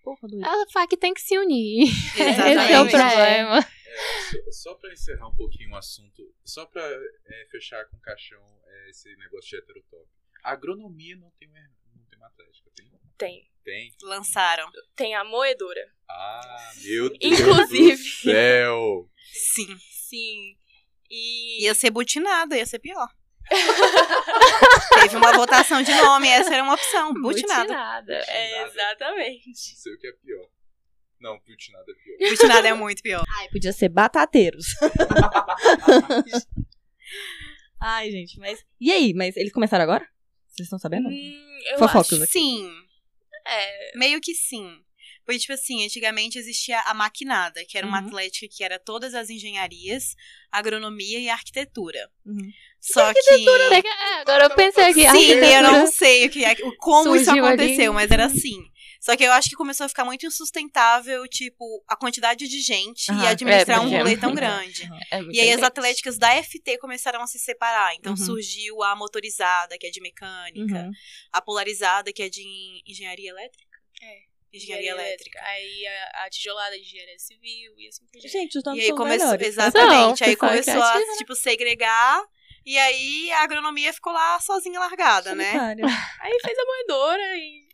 [0.02, 1.88] Porra do A FAC tem que se unir.
[2.16, 3.58] Esse é o problema.
[3.58, 8.00] É, só, só pra encerrar um pouquinho o assunto, só pra é, fechar com o
[8.00, 10.08] caixão é, esse negócio de heterotop.
[10.42, 11.60] A agronomia não tem, uma,
[11.94, 12.90] não tem uma atlética, tem?
[13.18, 13.50] Tem.
[13.62, 13.92] Tem.
[14.02, 14.70] Lançaram.
[14.96, 15.92] Tem a moedora.
[16.08, 17.96] Ah, meu Deus Inclusive.
[17.96, 19.10] do céu.
[19.32, 19.78] Sim.
[19.78, 20.58] Sim.
[21.10, 21.64] E...
[21.64, 23.08] Ia ser butinada, ia ser pior.
[25.00, 27.12] Teve uma votação de nome, essa era uma opção.
[27.14, 27.62] Butinada.
[27.62, 28.14] Butinada.
[28.28, 29.48] É, exatamente.
[29.48, 30.48] Não sei o que é pior.
[31.20, 32.30] Não, butinada é pior.
[32.30, 33.24] Butinada é muito pior.
[33.38, 34.66] Ai, podia ser batateiros.
[37.80, 38.64] Ai, gente, mas.
[38.80, 39.12] E aí?
[39.14, 40.06] Mas eles começaram agora?
[40.46, 41.08] Vocês estão sabendo?
[41.08, 42.22] Hum, eu Fofocas acho.
[42.22, 42.32] aqui.
[42.32, 42.70] Sim.
[43.46, 43.98] É.
[43.98, 44.80] Meio que sim.
[45.24, 48.06] Porque, tipo assim, antigamente existia a maquinada, que era uma Uhum.
[48.08, 50.14] atlética que era todas as engenharias,
[50.50, 52.10] agronomia e arquitetura.
[52.26, 52.50] Uhum.
[52.80, 53.20] Só que.
[53.20, 55.00] É, agora eu pensei aqui.
[55.02, 55.46] Sim, arquitetura.
[55.56, 57.62] eu não sei o que é, como isso Surgiu ali.
[57.62, 58.58] aconteceu, mas era assim.
[59.00, 63.08] Só que eu acho que começou a ficar muito insustentável, tipo, a quantidade de gente
[63.08, 64.82] e Ah, administrar é, um é rolê tão grande.
[64.86, 65.04] grande.
[65.10, 67.94] É E aí as atléticas da FT começaram a se separar.
[67.94, 68.16] Então Uhum.
[68.16, 70.90] surgiu a motorizada, que é de mecânica, Uhum.
[71.32, 73.78] a polarizada, que é de en- engenharia elétrica.
[74.02, 74.29] É.
[74.52, 75.40] Engenharia elétrica.
[75.42, 78.28] Aí a, a tijolada de engenharia civil e assim por diante.
[78.28, 79.46] Gente, os nomes E aí são começou, melhores.
[79.46, 81.16] exatamente, Não, aí é começou a né?
[81.18, 82.24] tipo segregar
[82.66, 85.44] e aí a agronomia ficou lá sozinha largada, né?
[85.46, 85.84] Solitário.
[86.20, 87.69] Aí fez a moedora e.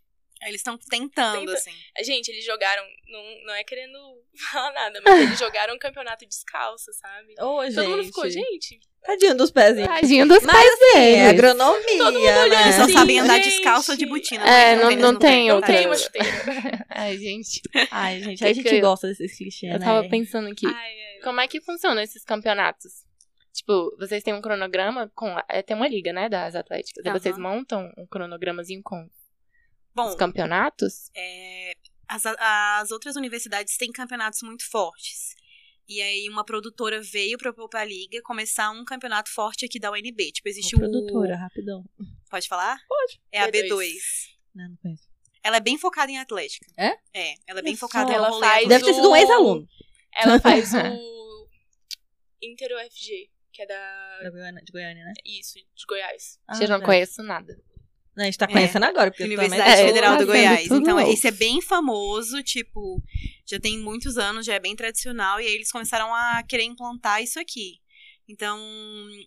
[0.46, 1.72] Aí Eles estão tentando Tenta- assim.
[2.04, 2.84] Gente, eles jogaram.
[3.08, 3.98] Não, não é querendo
[4.52, 7.34] falar nada, mas eles jogaram um campeonato descalço, sabe?
[7.34, 7.74] Gente.
[7.74, 8.78] Todo mundo ficou, gente.
[9.02, 9.88] Tadinho dos pezinhos.
[9.88, 12.62] Tadinho dos Mas pais assim, é agronomia, Todo mundo né?
[12.62, 13.50] Eles não assim, sabem andar gente.
[13.50, 14.44] descalço ou de botina.
[14.44, 14.82] É, né?
[14.82, 16.28] não- Eles não tem outra- Tem uma chuteira.
[16.90, 17.60] Ai, gente.
[17.90, 19.84] Ai, gente, Que a que gente gosta desses clichês, Eu né?
[19.84, 20.66] tava pensando aqui.
[20.66, 21.20] Ai, ai.
[21.24, 23.04] Como é que funcionam esses campeonatos?
[23.52, 25.34] Tipo, vocês têm um cronograma com.
[25.48, 27.04] É, tem uma liga, né, das atléticas.
[27.04, 27.18] Aí Aham.
[27.20, 29.08] vocês montam um cronogramazinho com
[29.96, 31.10] Bom, os campeonatos?
[31.16, 31.72] é,
[32.06, 35.34] as, as outras universidades têm campeonatos muito fortes.
[35.88, 40.32] E aí uma produtora veio pra liga começar um campeonato forte aqui da UNB.
[40.32, 40.78] Tipo, existe o...
[40.78, 41.84] produtora, rapidão.
[42.28, 42.76] Pode falar?
[42.88, 43.20] Pode.
[43.32, 43.68] É a B2.
[43.68, 43.94] B2.
[44.54, 45.08] Não, não conheço.
[45.42, 46.66] Ela é bem focada em atlética.
[46.76, 46.98] É?
[47.14, 49.16] É, ela é bem Olha focada em Ela rolê faz Deve ter sido um o-
[49.16, 49.68] ex-aluno
[50.12, 51.48] Ela faz o
[52.42, 54.18] Inter UFG, que é da.
[54.24, 55.12] da Goiânia- de Goiânia, né?
[55.24, 56.38] Isso, de Goiás.
[56.48, 56.84] Ah, eu não tá.
[56.86, 57.56] conheço nada.
[58.16, 58.52] Não, a gente tá É.
[58.52, 59.84] conhecendo agora, porque eu Universidade também...
[59.84, 60.64] É, Federal tá do Goiás.
[60.70, 61.12] Então, novo.
[61.12, 63.02] esse é bem famoso, tipo,
[63.44, 67.22] já tem muitos anos, já é bem tradicional, e aí eles começaram a querer implantar
[67.22, 67.80] isso aqui.
[68.26, 68.58] Então,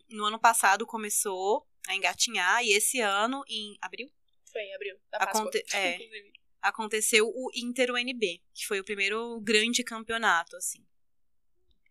[0.09, 4.09] no ano passado começou a engatinhar, e esse ano, em abril,
[4.51, 5.41] Foi em abril, da Páscoa.
[5.41, 5.95] Aconte- é.
[5.95, 6.33] inclusive.
[6.61, 10.83] aconteceu o Inter UNB, que foi o primeiro grande campeonato, assim.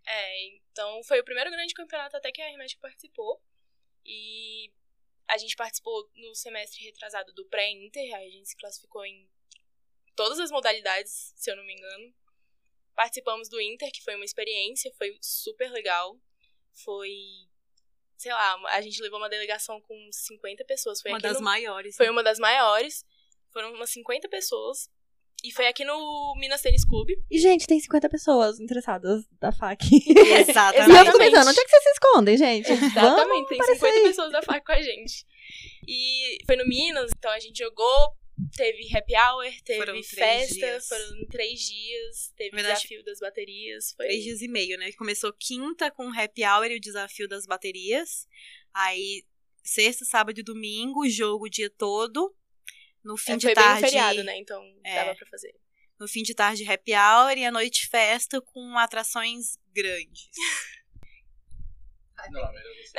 [0.06, 3.40] É, então foi o primeiro grande campeonato até que a Hermética participou.
[4.04, 4.70] E
[5.28, 9.28] a gente participou no semestre retrasado do pré-Inter, aí a gente se classificou em
[10.16, 12.14] todas as modalidades, se eu não me engano.
[12.94, 16.18] Participamos do Inter, que foi uma experiência, foi super legal.
[16.72, 17.12] Foi,
[18.16, 21.00] sei lá, a gente levou uma delegação com 50 pessoas.
[21.00, 21.96] Foi uma das no- maiores.
[21.96, 22.12] Foi né?
[22.12, 23.04] uma das maiores.
[23.52, 24.90] Foram umas 50 pessoas.
[25.44, 27.16] E foi aqui no Minas Tênis Clube.
[27.30, 29.84] E, gente, tem 50 pessoas interessadas da FAC.
[29.86, 30.90] Exatamente.
[30.90, 32.72] E eu fico pensando, onde é que vocês se escondem, gente?
[32.72, 34.02] Exatamente, tem aparecer 50 aí.
[34.02, 35.24] pessoas da FAC com a gente.
[35.86, 38.16] E foi no Minas, então a gente jogou,
[38.56, 40.88] teve happy hour, teve Foram festa, dias.
[40.88, 43.92] foram três dias, teve verdade, desafio das baterias.
[43.96, 44.06] Foi...
[44.06, 44.90] Três dias e meio, né?
[44.92, 48.26] Começou quinta com o happy hour e o desafio das baterias.
[48.74, 49.24] Aí,
[49.62, 52.34] sexta, sábado e domingo, jogo o dia todo.
[53.08, 53.80] No fim É, de foi bem um tarde.
[53.86, 54.36] feriado, né?
[54.36, 54.94] Então É.
[54.96, 55.54] dava pra fazer.
[55.98, 60.28] No fim de tarde, happy hour e à noite festa com atrações grandes.
[62.30, 62.50] Não.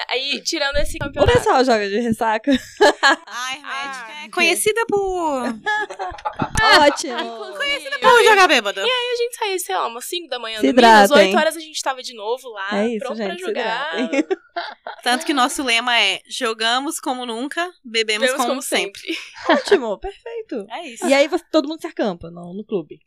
[0.09, 1.33] Aí, tirando esse O campeonato.
[1.37, 2.51] pessoal joga de ressaca.
[2.51, 5.43] A Hermética Ah, é conhecida por.
[6.87, 7.53] Ótimo.
[7.57, 8.81] Conhecida por jogar bêbada.
[8.81, 11.27] a gente saía, sei lá, umas 5 da manhã Se no Minas, hidratem.
[11.29, 13.91] 8 horas a gente tava de novo lá, É isso, pronto gente, pra jogar.
[15.03, 19.01] Tanto que nosso lema é: jogamos como nunca, bebemos Vemos como, como sempre.
[19.01, 19.17] sempre.
[19.49, 20.65] Ótimo, perfeito.
[20.71, 21.05] É isso.
[21.07, 22.99] E aí todo mundo se acampa no, no clube.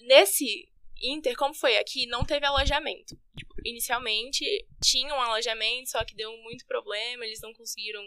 [0.00, 0.68] Nesse
[1.02, 3.18] Inter, como foi aqui, não teve alojamento.
[3.36, 4.44] Tipo, inicialmente
[4.82, 8.02] tinha um alojamento, só que deu muito problema, eles não conseguiram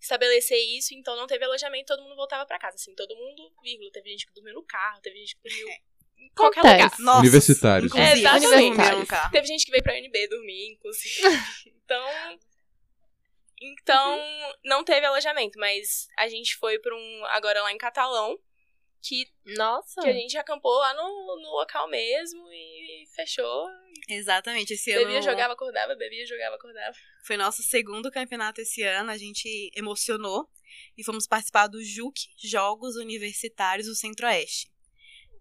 [0.00, 2.76] estabelecer isso, então não teve alojamento, todo mundo voltava pra casa.
[2.76, 5.68] Assim, todo mundo, vírgula, teve gente que dormiu no carro, teve gente que dormiu
[6.18, 6.84] em qualquer Acontece.
[6.84, 6.98] lugar.
[7.00, 7.92] Nossa, Universitários.
[7.92, 8.22] Inclusive, É,
[9.06, 9.30] carro.
[9.30, 11.20] Teve gente que veio pra UNB dormir, inclusive.
[11.84, 12.38] Então.
[13.60, 14.18] Então,
[14.64, 17.24] não teve alojamento, mas a gente foi pra um.
[17.26, 18.38] Agora lá em Catalão,
[19.02, 20.00] que, Nossa.
[20.00, 23.68] que a gente acampou lá no, no local mesmo e fechou.
[24.08, 24.74] Exatamente.
[24.74, 26.96] Esse ano Bebia, jogava, acordava, bebia, jogava, acordava.
[27.24, 29.10] foi nosso segundo campeonato esse ano.
[29.10, 30.48] A gente emocionou
[30.96, 34.70] e fomos participar do JUC Jogos Universitários do Centro-Oeste.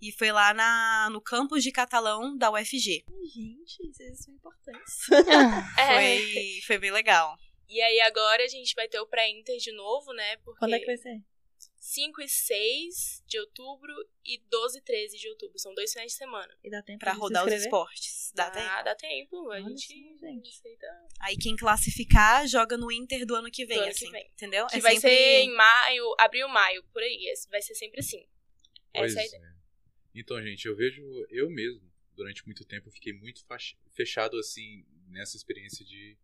[0.02, 3.06] E foi lá na, no campus de Catalão da UFG.
[3.34, 5.08] Gente, vocês são importantes.
[5.78, 5.93] É.
[5.93, 7.38] Foi, foi bem legal.
[7.69, 10.38] E aí agora a gente vai ter o pré-inter de novo, né?
[10.38, 11.21] Porque Quando é que vai ser?
[11.84, 13.91] 5 e 6 de outubro
[14.24, 15.58] e 12 e 13 de outubro.
[15.58, 16.56] São dois finais de semana.
[16.63, 18.32] E dá tempo Pra de se rodar os esportes.
[18.36, 18.84] Dá Ah, tempo.
[18.86, 19.36] dá tempo.
[19.52, 19.88] A Olha gente,
[20.20, 20.50] gente.
[20.50, 20.88] aceita.
[21.22, 24.12] Aí quem classificar joga no Inter do ano que vem, Do ano que assim.
[24.12, 24.28] vem.
[24.28, 24.67] Entendeu?
[24.67, 27.28] Que É vai sempre- ser em maio, abril, maio, por aí.
[27.30, 28.28] Esse- Vai ser sempre assim.
[28.94, 29.41] Pois Essa é a ideia.
[29.44, 29.62] é.
[30.20, 31.82] Então, gente, eu vejo eu mesmo,
[32.15, 33.44] durante muito tempo, eu fiquei muito
[33.94, 36.15] fechado, assim, nessa experiência de,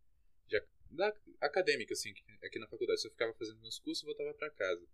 [0.45, 3.01] de da acadêmica, assim, aqui- aqui na faculdade.
[3.03, 4.87] Eu ficava fazendo meus cursos e voltava pra casa.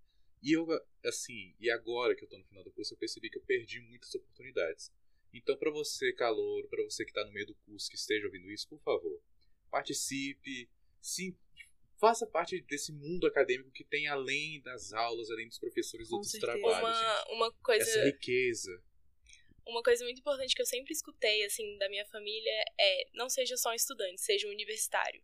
[0.44, 0.68] E eu,
[1.06, 3.80] assim, e agora que eu tô no final do curso, eu percebi que eu perdi
[3.80, 4.92] muitas oportunidades.
[5.34, 8.52] Então, pra você, calor, pra você que tá no meio do curso, que esteja ouvindo
[8.52, 9.22] isso, por favor,
[9.72, 10.70] participe,
[11.02, 11.36] se
[11.98, 16.34] faça parte desse mundo acadêmico que tem além das aulas, além dos professores Com outros
[16.34, 16.60] certeza.
[16.60, 17.00] trabalhos.
[17.00, 17.82] Uma, uma coisa.
[17.82, 18.84] Essa riqueza.
[19.66, 23.56] Uma coisa muito importante que eu sempre escutei, assim, da minha família é não seja
[23.56, 25.24] só um estudante, seja um universitário.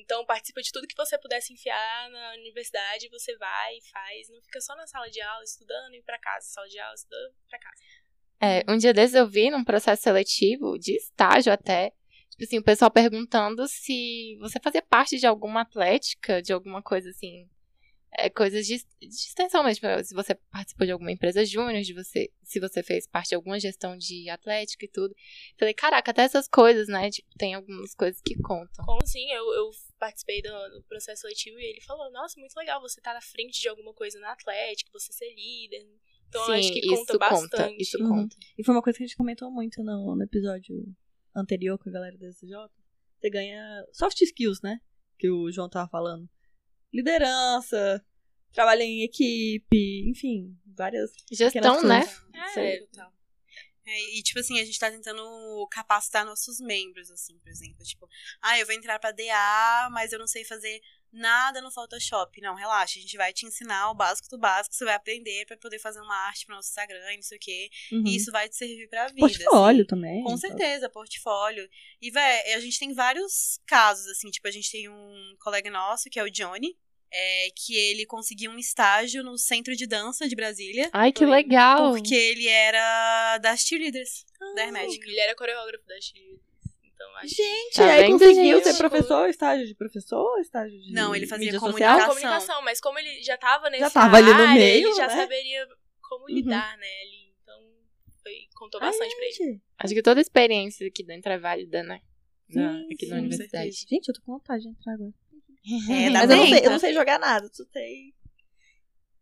[0.00, 4.28] Então, participa de tudo que você puder se enfiar na universidade, você vai e faz.
[4.30, 6.46] Não fica só na sala de aula estudando e ir casa.
[6.46, 7.82] Sala de aula, estudando casa.
[8.40, 11.90] É, um dia desses eu vi num processo seletivo, de estágio até,
[12.30, 17.10] tipo assim, o pessoal perguntando se você fazia parte de alguma atlética, de alguma coisa
[17.10, 17.48] assim,
[18.12, 21.92] é, coisas de, de extensão mesmo, tipo, se você participou de alguma empresa júnior, de
[21.92, 25.14] você, se você fez parte de alguma gestão de atlética e tudo.
[25.58, 28.84] Falei, caraca, até essas coisas, né, tipo, tem algumas coisas que contam.
[28.84, 29.30] Como assim?
[29.30, 33.14] Eu, eu participei do, do processo seletivo e ele falou: Nossa, muito legal você estar
[33.14, 35.86] na frente de alguma coisa na Atlética, você ser líder.
[36.28, 37.50] Então, eu acho que isso conta bastante.
[37.50, 38.08] conta, isso Uhum.
[38.08, 38.36] conta.
[38.58, 40.76] E foi uma coisa que a gente comentou muito no, no episódio
[41.34, 42.50] anterior com a galera da SJ.
[43.18, 44.78] Você ganha soft skills, né?
[45.18, 46.28] Que o João tava falando.
[46.92, 48.04] Liderança,
[48.52, 52.04] trabalho em equipe, enfim, várias Gestão, né?
[52.56, 53.12] É, Total.
[53.88, 57.82] É, e, tipo assim, a gente tá tentando capacitar nossos membros, assim, por exemplo.
[57.82, 58.06] Tipo,
[58.42, 60.78] ah, eu vou entrar pra DA, mas eu não sei fazer
[61.12, 62.40] nada no Photoshop.
[62.40, 65.56] Não, relaxa, a gente vai te ensinar o básico do básico, você vai aprender pra
[65.56, 67.70] poder fazer uma arte pro nosso Instagram e não sei o quê.
[67.92, 68.04] Uhum.
[68.06, 69.20] E isso vai te servir pra vida.
[69.20, 69.88] Portfólio assim.
[69.88, 70.22] também.
[70.22, 70.38] Com então.
[70.38, 71.68] certeza, portfólio.
[72.00, 76.08] E, véi, a gente tem vários casos, assim, tipo, a gente tem um colega nosso,
[76.10, 76.76] que é o Johnny,
[77.10, 81.92] é, que ele conseguiu um estágio no Centro de Dança de Brasília, Ai, que legal.
[81.92, 85.06] porque ele era das cheerleaders da Hermética.
[85.06, 86.40] Ele era coreógrafo da Chile.
[86.98, 88.64] Então, acho Gente, Tá aí vendo, conseguiu gente?
[88.72, 91.92] ser professor, estágio de professor, estágio de Não, ele fazia comunicação.
[91.92, 92.08] social.
[92.08, 95.06] comunicação, mas como ele já tava nesse Já tava ali no área, meio, ele já
[95.06, 95.16] né?
[95.16, 95.68] saberia
[96.00, 96.34] como Uhum.
[96.34, 97.32] lidar, né, ali.
[97.40, 97.60] Então,
[98.20, 99.32] foi, contou Ai, bastante pra ele.
[99.32, 99.62] gente.
[99.78, 102.00] Acho que toda experiência aqui dentro é válida, né?
[102.48, 103.70] Na- aqui sim, na universidade.
[103.88, 105.12] Gente, eu tô com vontade de entrar agora.
[105.90, 106.70] É, Mas eu não, bem, sei, eu tá?
[106.70, 108.12] não sei jogar nada, só sei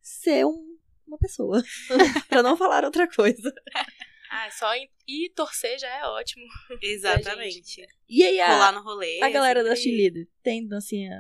[0.01, 1.63] ser um- uma pessoa.
[2.29, 3.53] pra não falar outra coisa.
[4.37, 6.45] Ah, só ir, torcer já é ótimo.
[6.83, 7.87] Exatamente.
[8.09, 9.21] E aí, a, Rolar no rolê.
[9.23, 11.11] a galera da cheerleader tem dancinha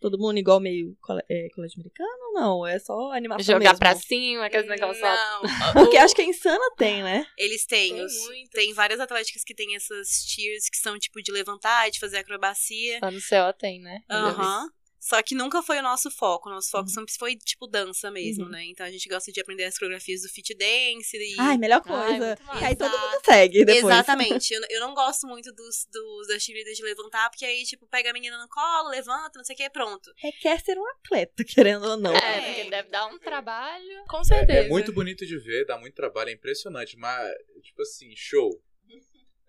[0.00, 0.96] todo mundo igual meio
[1.30, 2.66] é, colégio americano não?
[2.66, 3.78] É só animação Jogar mesmo?
[3.78, 5.14] pra cima, aqueles negócios lá.
[5.14, 5.42] Não,
[5.84, 7.24] Porque o- acho que a Insana tem, né?
[7.38, 7.94] Eles têm.
[7.94, 12.00] Tem os- tem várias atléticas que têm essas cheers que são tipo de levantar, de
[12.00, 12.98] fazer acrobacia.
[13.00, 14.00] Lá no CO tem, né?
[14.10, 14.68] Aham.
[15.04, 16.48] Só que nunca foi o nosso foco.
[16.48, 16.94] O nosso foco Uhum.
[16.94, 18.50] sempre foi, tipo, dança mesmo, Uhum.
[18.52, 18.64] né?
[18.66, 21.16] Então a gente gosta de aprender as coreografias do fit dance.
[21.16, 21.34] E...
[21.40, 22.38] Ai, melhor Ai, coisa.
[22.60, 23.84] e aí todo mundo segue depois.
[23.84, 24.52] Exatamente.
[24.54, 28.10] Eu, eu não gosto muito dos, dos das cheerleaders de levantar, porque aí, tipo, pega
[28.10, 30.08] a menina no colo, levanta, não sei o que, pronto.
[30.18, 32.14] Requer ser um atleta, querendo ou não.
[32.14, 32.54] É, É.
[32.54, 34.04] porque deve dar um trabalho.
[34.08, 34.60] Com certeza.
[34.60, 37.28] É muito bonito de ver, dá muito trabalho, é impressionante, mas,
[37.64, 38.62] tipo assim, show.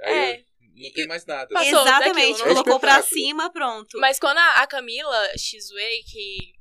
[0.02, 0.40] Aí É.
[0.40, 1.48] eu- não tem mais nada.
[1.54, 2.14] Passou Exatamente.
[2.38, 4.00] daquilo, não- Colocou pra cima, pronto.
[4.00, 6.54] Mas quando a, a Camila Xway, que,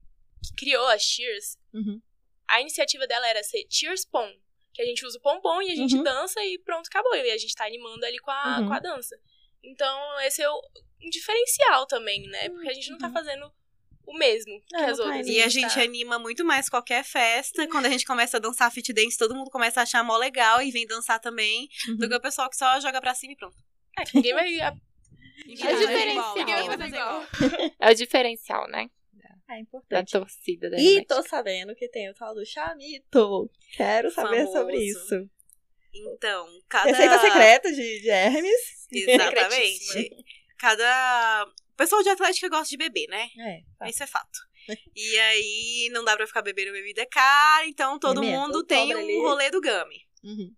[0.46, 2.01] que criou a Cheers, Uhum.
[2.48, 4.31] a iniciativa dela era ser Cheers Pom.
[4.75, 6.03] Que a gente usa o pompom e a gente Uhum.
[6.03, 7.14] dança e pronto, acabou.
[7.14, 8.68] E a gente tá animando ali com a, Uhum.
[8.68, 9.14] com a dança.
[9.62, 10.61] Então, esse é o,
[11.05, 12.48] um diferencial também, né?
[12.48, 13.12] Porque a gente não tá Uhum.
[13.12, 13.53] fazendo
[14.07, 15.27] o mesmo que É, as não tá outras.
[15.29, 15.37] indo.
[15.37, 15.83] E a gente tá...
[15.83, 17.68] anima muito mais qualquer festa.
[17.68, 20.62] Quando a gente começa a dançar fit dance, todo mundo começa a achar mó legal
[20.62, 21.68] e vem dançar também.
[21.88, 21.96] Uhum.
[21.98, 23.57] Do que o pessoal que só joga pra cima e pronto.
[23.98, 24.61] É, ninguém vai.
[24.61, 24.76] a-
[25.46, 26.35] Ninguém É vai fazer diferencial.
[26.37, 27.26] Ninguém vai fazer igual.
[27.81, 28.87] É o diferencial, né?
[29.48, 30.12] É Da importante.
[30.12, 33.50] torcida da E tô sabendo que tem o tal do chamito.
[33.76, 34.52] Quero saber Famoso.
[34.52, 35.28] sobre isso.
[35.94, 36.90] Então, cada.
[36.90, 38.87] Receita secreta de, de Hermes.
[38.92, 40.11] Exatamente.
[40.59, 41.46] Cada.
[41.72, 43.28] O pessoal de Atlética gosta de beber, né?
[43.38, 43.88] É, tá.
[43.88, 44.38] Isso é fato.
[44.94, 49.22] E aí não dá pra ficar bebendo bebida cara, então todo Bebendo, mundo tem um
[49.22, 49.96] rolê do Gami.
[50.22, 50.55] Uhum.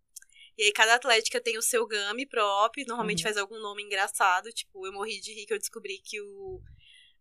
[0.57, 3.25] E aí cada atlética tem o seu Gami próprio, normalmente Uhum.
[3.25, 6.61] faz algum nome engraçado, tipo, eu morri de rir que eu descobri que o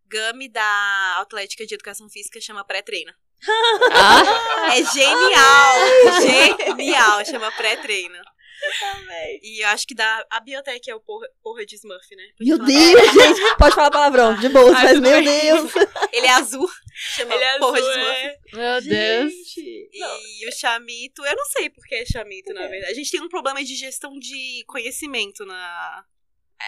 [0.07, 3.11] Gami da Atlética de Educação Física chama pré-treino.
[3.91, 5.75] Ah, É genial!
[6.77, 8.15] genial, chama pré-treino.
[8.79, 9.39] Também.
[9.43, 12.23] E eu acho que da a biotec é o porra, porra de Smurf, né?
[12.37, 12.57] Pode Meu?
[12.59, 13.57] Deus, gente.
[13.57, 15.41] Pode falar palavrão, de boa, mas meu bem.
[15.41, 15.71] Deus.
[16.11, 16.67] Ele é azul,
[17.15, 18.17] chama Ele é porra azul, de Smurf.
[18.17, 18.37] é.
[18.53, 19.33] meu Deus.
[19.33, 19.89] Gente.
[19.93, 22.91] E o chamito, eu não sei por que é chamito, na verdade.
[22.91, 26.03] A gente tem um problema de gestão de conhecimento na.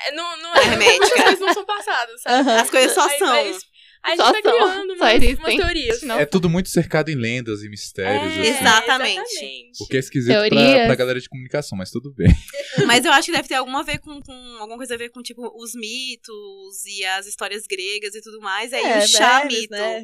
[0.08, 0.68] É, Não, não É é.
[0.68, 1.00] hermética.
[1.06, 2.50] Muitas coisas não são passadas, sabe?
[2.50, 2.62] Aham.
[2.62, 3.32] As coisas só são.
[3.32, 3.58] aí
[4.06, 6.02] A gente Só vai são, criando só umas, umas teorias.
[6.04, 6.20] Não.
[6.20, 8.38] É tudo muito cercado em lendas e mistérios.
[8.38, 9.20] É, assim, Exatamente.
[9.20, 9.84] exatamente.
[9.84, 10.86] O que é esquisito pra, Teorias.
[10.86, 12.28] pra galera de comunicação, mas tudo bem.
[12.86, 15.10] Mas eu acho que deve ter alguma, a ver com, com- alguma coisa a ver
[15.10, 18.72] com, tipo, os mitos e as histórias gregas e tudo mais.
[18.74, 19.72] Aí É, o chá mito.
[19.72, 20.04] né?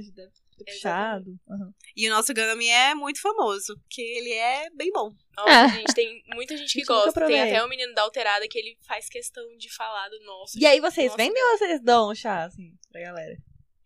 [0.66, 1.36] Puxado.
[1.50, 1.72] Aham.
[1.96, 5.12] E o nosso Gami é muito famoso, porque ele é bem bom.
[5.36, 5.70] Nossa, É.
[5.80, 7.26] gente, tem muita gente que Gente, gosta.
[7.26, 10.58] Tem até o menino da Alterada que ele faz questão de falar do nosso.
[10.60, 13.38] E aí, vocês Nossa, vendem ou vocês dão um chá, assim, pra galera?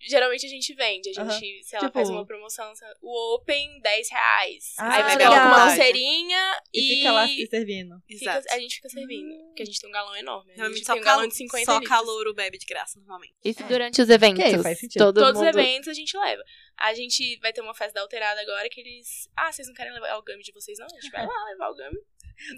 [0.08, 1.10] Geralmente a gente vende.
[1.10, 1.40] A gente, Aham.
[1.40, 2.72] sei lá, Tipo- faz uma promoção.
[3.02, 4.74] O Open, 10 reais.
[4.80, 6.96] Ah, Aí vai coloca uma pulseirinha E, e.
[6.98, 7.96] fica lá se servindo.
[8.08, 8.46] fica- Exato.
[8.54, 9.36] a gente fica servindo.
[9.48, 10.52] Porque a gente tem um galão enorme.
[10.54, 11.90] A Realmente gente só, tem um galão de 50 só litros.
[11.90, 13.34] calouro bebe de graça, normalmente.
[13.44, 14.44] Isso durante os eventos.
[14.44, 15.00] Ok, faz sentido.
[15.06, 15.50] Todo Todos mundo...
[15.50, 16.44] os eventos a gente leva.
[16.78, 19.30] A gente vai ter uma festa da Alterada agora que eles.
[19.38, 20.86] Ah, vocês não querem levar o gami de vocês, não?
[20.88, 21.98] A gente vai lá levar o gami.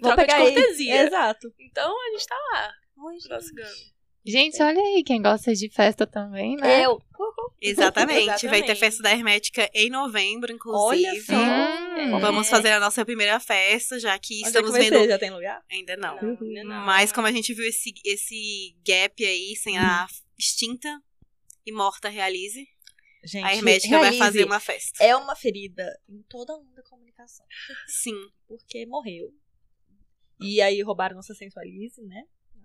[0.12, 0.52] Troca de pegar aí.
[0.54, 1.02] cortesia.
[1.02, 1.54] Exato.
[1.58, 2.72] Então a gente tá lá.
[2.96, 3.97] com o nosso gami.
[4.26, 6.84] Gente, olha aí, quem gosta de festa também, né?
[6.84, 7.00] Eu.
[7.60, 8.26] Exatamente.
[8.26, 8.74] Vai ter Exatamente.
[8.78, 11.20] festa da Hermética em novembro, Olha inclusive.
[11.26, 11.34] só.
[11.34, 12.20] Hum.
[12.20, 12.50] Vamos É.
[12.50, 14.98] fazer a nossa primeira festa, já que Onde é que estamos vai vendo.
[15.00, 15.08] ser?
[15.08, 15.64] Já tem lugar?
[15.70, 16.20] Ainda não.
[16.22, 16.84] Não, ainda não.
[16.86, 20.06] Mas como a gente viu esse, esse gap aí, sem a
[20.38, 20.88] extinta
[21.66, 22.66] e morta Realize,
[23.24, 24.18] Gente, a Hermética vai realize.
[24.24, 25.02] fazer uma festa.
[25.02, 27.44] É uma ferida em toda a onda da comunicação.
[27.88, 28.14] Sim.
[28.46, 29.30] Porque morreu.
[30.40, 32.22] E aí roubaram nossa sensualize, né?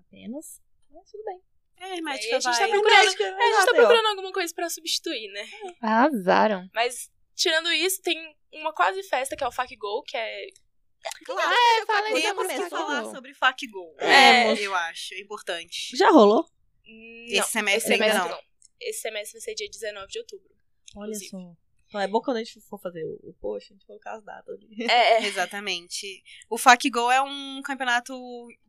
[0.08, 0.62] Apenas.
[0.94, 1.42] Mas tudo bem.
[1.78, 2.60] É, Hermética a gente vai.
[2.60, 5.46] tá procurando- É, a gente tá procurando alguma coisa pra substituir, né?
[5.82, 6.70] Arrasaram.
[6.74, 10.48] Mas, tirando isso, tem uma quase festa que é o Fac Go, que é.
[11.26, 13.94] Claro, É, fala aí, temos que falar sobre FAC Go.
[14.00, 14.54] É.
[14.58, 15.98] Eu acho, é importante.
[15.98, 16.46] Já rolou?
[16.86, 18.38] Não, Esse semestre esse ainda semestre não.
[18.38, 18.44] não.
[18.80, 20.50] Esse semestre vai ser dia 19 de outubro.
[20.96, 21.30] Olha Inclusive.
[21.32, 21.56] só.
[21.94, 24.24] Então é bom quando a gente for fazer o, o post, a gente colocar as
[24.24, 24.84] datas ali.
[24.92, 25.28] É, é.
[25.30, 26.24] Exatamente.
[26.50, 28.16] O FAC Go é um campeonato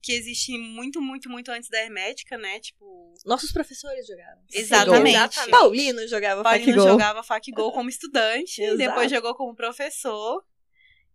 [0.02, 2.60] que existe muito, muito, muito antes da Hermética, né?
[2.60, 4.42] Tipo, Nossos professores jogaram.
[4.52, 5.16] Exatamente.
[5.16, 5.50] Exatamente.
[5.50, 8.76] Paulino jogava Paulino Paulino jogava FAC Go como estudante, Exato.
[8.76, 10.44] depois jogou como professor.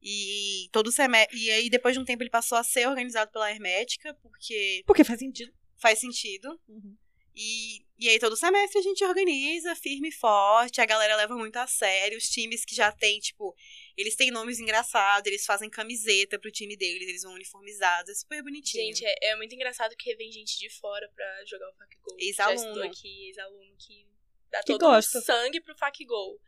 [0.02, 1.38] E todo semestre.
[1.38, 5.04] E aí, depois de um tempo, ele passou a ser organizado pela Hermética, porque Porque
[5.04, 5.54] faz sentido.
[5.76, 6.60] faz sentido.
[6.68, 6.98] Uhum.
[7.42, 11.56] E, e aí, todo semestre a gente organiza, firme e forte, a galera leva muito
[11.56, 12.18] a sério.
[12.18, 13.56] Os times que já tem, tipo,
[13.96, 18.44] eles têm nomes engraçados, eles fazem camiseta pro time deles, eles vão uniformizados, é super
[18.44, 18.94] bonitinho.
[18.94, 22.18] Gente, é, é muito engraçado que vem gente de fora pra jogar o Fac Go.
[22.20, 22.58] Ex-aluno.
[22.60, 24.06] Já estudou aqui, ex-aluno que
[24.52, 25.20] dá Que todo gosta.
[25.20, 26.42] o sangue pro Fac Go.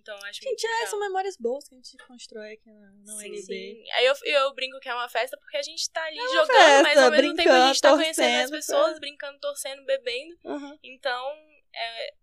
[0.00, 3.12] Então, acho muito Gente, é, são memórias boas que a gente constrói aqui na, na
[3.18, 3.42] Sim, UNB.
[3.42, 3.84] Sim.
[3.92, 6.56] Aí eu, eu brinco que é uma festa porque a gente tá ali uma jogando,
[6.56, 9.00] festa, mas ao mesmo tempo a gente tá conhecendo as torcendo, pessoas, é.
[9.00, 10.38] brincando, torcendo, bebendo.
[10.44, 10.78] Uhum.
[10.82, 11.32] Então,
[11.74, 12.14] é,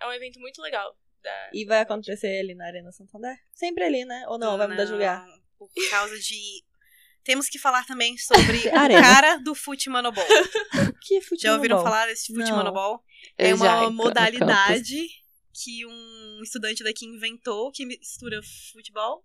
[0.00, 0.96] é um evento muito legal.
[1.22, 1.50] Da...
[1.52, 3.34] E vai acontecer ali na Arena Santander?
[3.52, 4.24] Sempre ali, né?
[4.28, 4.58] Ou não?
[4.58, 5.26] Vai mudar de lugar?
[5.26, 6.62] Não, Por causa de.
[7.24, 9.00] Temos que falar também sobre Arena.
[9.00, 10.24] cara do fute manobol.
[11.06, 11.38] Que futebol.
[11.38, 12.56] Já ouviram falar desse fute Não.
[12.56, 13.02] manobol?
[13.36, 13.94] É uma campus.
[13.94, 15.06] modalidade
[15.54, 18.40] que um estudante daqui inventou que mistura
[18.72, 19.24] futebol,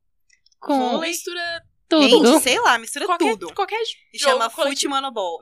[0.60, 2.28] Com vôlei, Mistura tudo.
[2.28, 3.54] Gente, sei lá, mistura qualquer, tudo.
[3.56, 3.82] qualquer
[4.14, 4.76] E jogo chama coletivo.
[4.76, 5.40] Fute Manobol.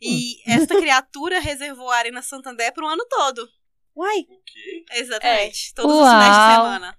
[0.00, 3.48] E esta criatura reservou a Arena Santander pro ano todo.
[3.94, 4.26] Uai,
[4.92, 5.74] Exatamente.
[5.74, 6.10] Todos os Uau.
[6.10, 6.98] finais de semana.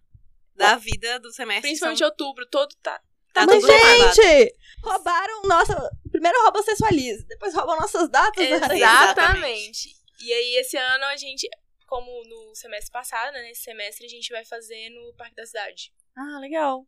[0.55, 1.63] Da vida do semestre.
[1.63, 2.07] Principalmente são...
[2.07, 3.01] outubro, todo tá.
[3.33, 4.55] Tá mas gente!
[4.83, 5.89] Roubaram nossa...
[6.11, 8.75] Primeiro roubam a Sensualize, depois roubam nossas datas da Arena.
[8.75, 9.89] Exatamente.
[10.23, 11.49] E aí, esse ano a gente,
[11.93, 13.43] como no semestre passado, né?
[13.43, 15.93] Nesse semestre a gente vai fazer no Parque da Cidade.
[16.17, 16.87] Ah, legal.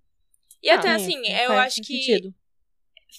[0.64, 2.34] E até Ah, assim, é, eu faz acho que sentido.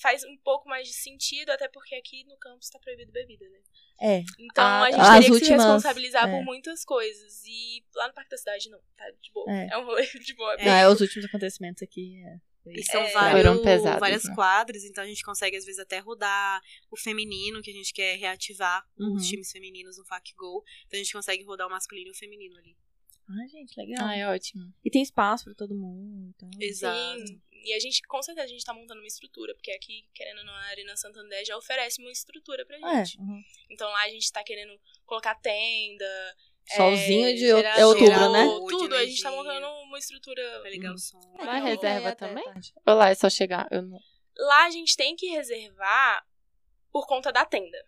[0.03, 3.59] faz um pouco mais de sentido, até porque aqui no campus tá proibido bebida, né?
[4.01, 4.19] É.
[4.37, 6.33] Então Ah, a gente teria que se últimas, responsabilizar é.
[6.33, 7.45] por muitas coisas.
[7.47, 9.47] E lá no Parque da Cidade não, tá de boa.
[9.53, 9.69] É.
[9.71, 10.57] É, um rolê de boa.
[10.57, 12.21] Não, é os últimos acontecimentos aqui.
[12.25, 12.37] É.
[12.71, 14.35] E são É, vários, foram pesados, várias né?
[14.35, 16.61] quadras, então a gente consegue às vezes até rodar
[16.91, 19.15] o feminino, que a gente quer reativar Uhum.
[19.15, 20.65] os times femininos no FAC Go.
[20.87, 22.77] Então a gente consegue rodar o masculino e o feminino ali.
[23.29, 24.07] Ai, gente, legal.
[24.07, 24.73] Ai, ótimo.
[24.85, 26.33] E tem espaço pra todo mundo.
[26.35, 26.49] Então...
[26.61, 27.27] Exato.
[27.27, 27.43] Sim.
[27.65, 30.45] E a gente, com certeza, a gente tá montando uma estrutura, porque aqui, querendo ou
[30.45, 33.05] não, a Arena Santander já oferece uma estrutura pra É.
[33.05, 33.19] gente.
[33.21, 33.43] uhum.
[33.69, 36.37] Então lá a gente tá querendo colocar tenda.
[36.75, 38.45] Solzinho é, de out- gerador, é outubro, né?
[38.69, 40.43] Tudo, a gente tá montando uma estrutura.
[40.65, 40.93] Uhum.
[40.95, 41.19] o som.
[41.39, 42.45] Lá Então, reserva é também?
[42.45, 42.73] tarde.
[42.87, 43.69] Olá, é só chegar.
[43.71, 43.99] Eu não
[44.39, 46.25] Lá a gente tem que reservar
[46.93, 47.79] por conta da tenda.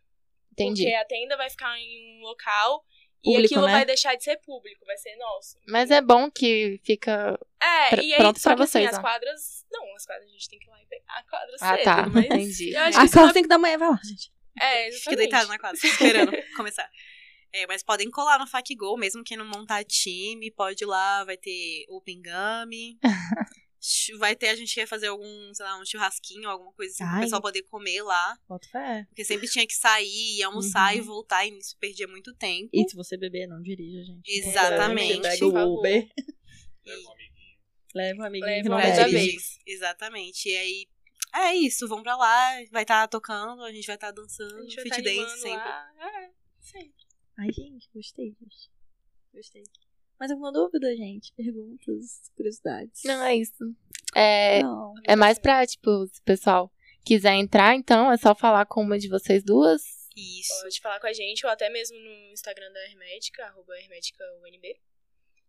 [0.52, 0.82] entendi.
[0.84, 2.84] Porque a tenda vai ficar em um local
[3.22, 3.72] e Público, aquilo né?
[3.72, 5.56] vai deixar de ser público, vai ser nosso.
[5.68, 7.38] Mas é bom que fica.
[7.60, 9.00] É, Pr- e aí, pronto só pra que assim, vocês, as ó.
[9.00, 9.66] quadras.
[9.70, 11.84] Não, as quadras a gente tem que ir lá e pegar a quadra Ah, cedo.
[11.84, 12.06] tá.
[12.06, 12.76] Mas Entendi.
[12.76, 14.32] acho que isso Acorda não- 5 da manhã, vai lá, gente.
[14.60, 15.16] É, exatamente.
[15.18, 16.88] deitado na quadra, esperando começar.
[17.52, 21.24] É, mas podem colar no FAC Go, mesmo quem não montar time, pode ir lá,
[21.24, 22.98] vai ter Open Gummy.
[24.18, 27.10] Vai ter, a gente quer fazer algum, sei lá, um churrasquinho, alguma coisa assim, Ai.
[27.12, 28.36] pro pessoal poder comer lá.
[28.48, 29.04] Bota fé.
[29.08, 30.98] Porque sempre tinha que sair e almoçar Uhum.
[30.98, 32.68] e voltar, e isso perdia muito tempo.
[32.72, 34.20] E se você beber, não dirija, gente.
[34.28, 35.22] Exatamente.
[35.22, 35.78] Pega Por o.
[35.78, 36.08] Uber,
[36.84, 37.58] Leva um amiguinho.
[37.94, 39.10] leva um amiguinho Leva que não vez bebe.
[39.10, 39.40] dirigir.
[39.64, 40.48] Exatamente.
[40.48, 40.86] E aí,
[41.36, 44.84] é isso, vão pra lá, vai estar tocando, a gente vai estar dançando, gente vai
[44.84, 45.56] fit tá dance sempre.
[45.68, 45.90] lá.
[46.00, 46.30] É,
[46.60, 47.07] sempre.
[47.38, 48.70] Ai, gente, gostei disso.
[49.32, 49.62] Gostei.
[50.18, 51.32] Mais alguma dúvida, gente?
[51.34, 53.02] Perguntas, curiosidades?
[53.04, 53.74] Não, é isso.
[54.14, 54.94] É, Não.
[55.04, 56.72] é mais pra, tipo, se o pessoal
[57.04, 60.08] quiser entrar, então é só falar com uma de vocês duas.
[60.16, 60.62] Isso.
[60.62, 64.76] Pode falar com a gente, ou até mesmo no Instagram da Hermética, arroba Hermética UNB.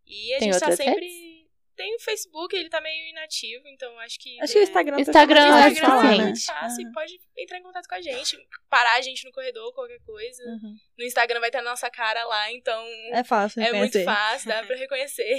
[0.06, 1.49] E a Tem gente tá sempre.
[1.80, 4.38] Tem o Facebook, ele tá meio inativo, então acho que.
[4.42, 6.24] Acho que o é, Instagram tá Instagram, é fácil de falar, né?
[6.24, 6.84] muito fácil.
[6.84, 6.92] Aham.
[6.92, 8.36] Pode entrar em contato com a gente,
[8.68, 10.42] parar a gente no corredor, qualquer coisa.
[10.44, 10.76] Uhum.
[10.98, 14.62] No Instagram vai ter a nossa cara lá, então É fácil é muito fácil, dá
[14.62, 15.38] pra reconhecer.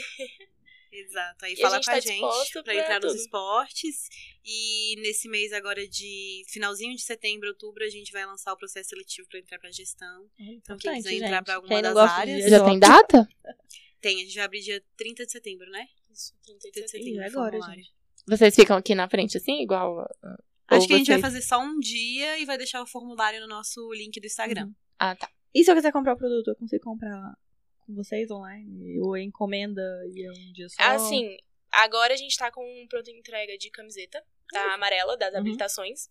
[0.92, 1.46] Exato.
[1.46, 3.22] Aí E a fala gente com a tá gente disposto pra pra entrar nos tudo.
[3.22, 4.10] esportes.
[4.44, 8.90] E nesse mês agora de finalzinho de setembro, outubro, a gente vai lançar o processo
[8.90, 10.28] seletivo pra entrar pra gestão.
[10.40, 11.46] Então, quem quiser entrar gente.
[11.46, 12.50] pra alguma das áreas.
[12.50, 13.30] Já tem data?
[14.02, 14.18] tem.
[14.22, 15.88] A gente vai abrir dia 30 de setembro, né?
[16.12, 16.92] Isso, 30 de 30 de setembro.
[16.92, 17.22] setembro.
[17.24, 17.84] é o agora, formulário.
[17.84, 17.94] gente.
[18.28, 20.04] Vocês ficam aqui na frente assim, igual.
[20.04, 22.88] uh, Acho que a gente vai vocês- fazer só um dia e vai deixar o
[22.88, 24.66] formulário no nosso link do Instagram.
[24.68, 24.76] Uhum.
[25.00, 25.30] Ah, tá.
[25.54, 27.34] E se eu quiser comprar o produto, eu consigo comprar
[27.80, 29.00] com vocês online?
[29.02, 29.82] Ou encomenda
[30.14, 30.76] e é um dia só?
[30.84, 31.36] Assim,
[31.72, 35.40] agora a gente tá com um pronto entrega de camiseta, da amarela, das Uhum.
[35.40, 36.08] habilitações.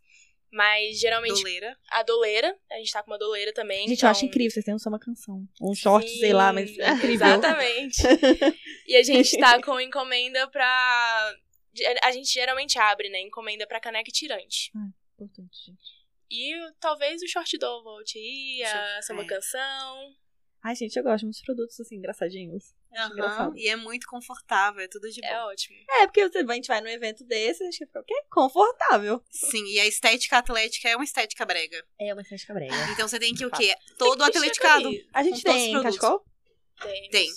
[0.52, 1.76] Mas geralmente Doleira.
[1.92, 3.86] a doleira, a gente tá com uma doleira também.
[3.86, 4.08] Gente, então...
[4.08, 5.46] eu acho incrível, vocês têm só uma canção.
[5.60, 7.26] Um short, sei lá, mas Sim, é incrível.
[7.26, 8.02] Exatamente.
[8.88, 11.34] e a gente tá com encomenda pra.
[12.02, 13.20] A gente geralmente abre, né?
[13.20, 14.72] Encomenda pra caneca e tirante.
[15.14, 16.00] Importante, gente.
[16.28, 19.26] E talvez o short doll volte aí, a Sim, samba é.
[19.26, 20.14] canção.
[20.62, 22.74] Ai, gente, eu gosto de muitos produtos assim, engraçadinhos.
[22.92, 23.56] Engraçado.
[23.56, 25.26] E é muito confortável, é tudo de bom.
[25.26, 25.76] É ótimo.
[25.88, 28.14] É, porque a gente vai num evento desse, a gente fica o quê?
[28.30, 29.22] Confortável.
[29.30, 31.84] Sim, e a estética atlética é uma estética brega.
[31.98, 32.74] É uma estética brega.
[32.92, 33.74] Então você tem que o quê?
[33.98, 34.90] Todo atleticado.
[35.12, 36.24] A gente tem cachecol?
[37.10, 37.28] Tem.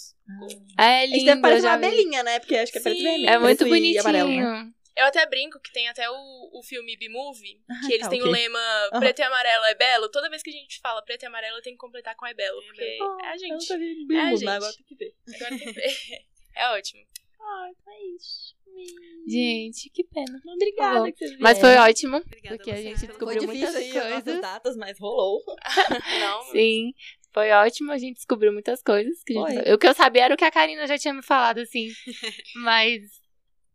[0.77, 1.25] É A gente lindo.
[1.25, 2.39] deve parecer uma abelhinha, né?
[2.39, 3.29] Porque acho que é preto e vermelho.
[3.29, 4.03] É muito e né?
[4.03, 4.73] bonitinho.
[4.95, 6.13] Eu até brinco que tem até o,
[6.53, 8.29] o filme B-Movie, Ah, que eles tá, têm ok.
[8.29, 8.59] o lema
[8.99, 10.09] preto e amarelo é belo.
[10.09, 12.61] Toda vez que a gente fala preto e amarelo, tem que completar com é belo,
[12.63, 13.51] porque Ah, é a Eu gente.
[13.53, 14.45] nunca vi É, Bilu, gente.
[14.45, 15.15] mas agora tem que ver.
[15.35, 15.87] Agora tem que ver.
[16.55, 17.01] É ótimo.
[17.41, 18.55] Ai, então é isso.
[19.27, 20.39] Gente, que pena.
[20.47, 21.11] Obrigada bom.
[21.11, 21.81] que vocês Mas vieram.
[21.83, 22.17] foi ótimo.
[22.17, 23.91] Obrigada Porque a gente Foi descobriu difícil muitas
[24.23, 24.41] coisas.
[24.41, 25.43] datas, mas rolou.
[26.19, 26.93] Não, Sim,
[27.33, 27.91] foi ótimo.
[27.91, 29.23] A gente descobriu muitas coisas.
[29.23, 29.73] Que a gente- Foi.
[29.73, 31.89] O que eu sabia era o que a Karina já tinha me falado, assim.
[32.57, 33.01] Mas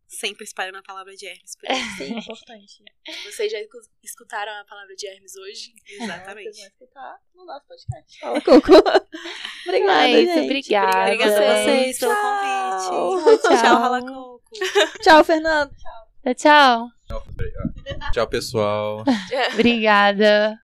[0.09, 1.55] Sempre espalhando a palavra de Hermes.
[1.61, 1.83] por aí.
[1.99, 2.83] Sim, importante.
[3.27, 5.73] vocês já escu- escutaram a palavra de Hermes hoje?
[5.87, 6.59] Vocês Exatamente.
[6.59, 8.19] vão escutar no nosso podcast.
[8.21, 8.73] Fala, Coco.
[9.67, 10.33] Obrigada, é isso.
[10.35, 10.45] gente.
[10.45, 11.03] Obrigada.
[11.13, 12.23] Obrigada a vocês pelo Tchau.
[12.23, 13.43] convite.
[13.43, 13.57] Tchau.
[13.61, 14.51] Tchau, Rala Coco.
[15.03, 15.75] Tchau, Fernando.
[15.77, 16.89] Tchau, tchau.
[18.13, 19.05] Tchau, pessoal.
[19.53, 20.57] Obrigada.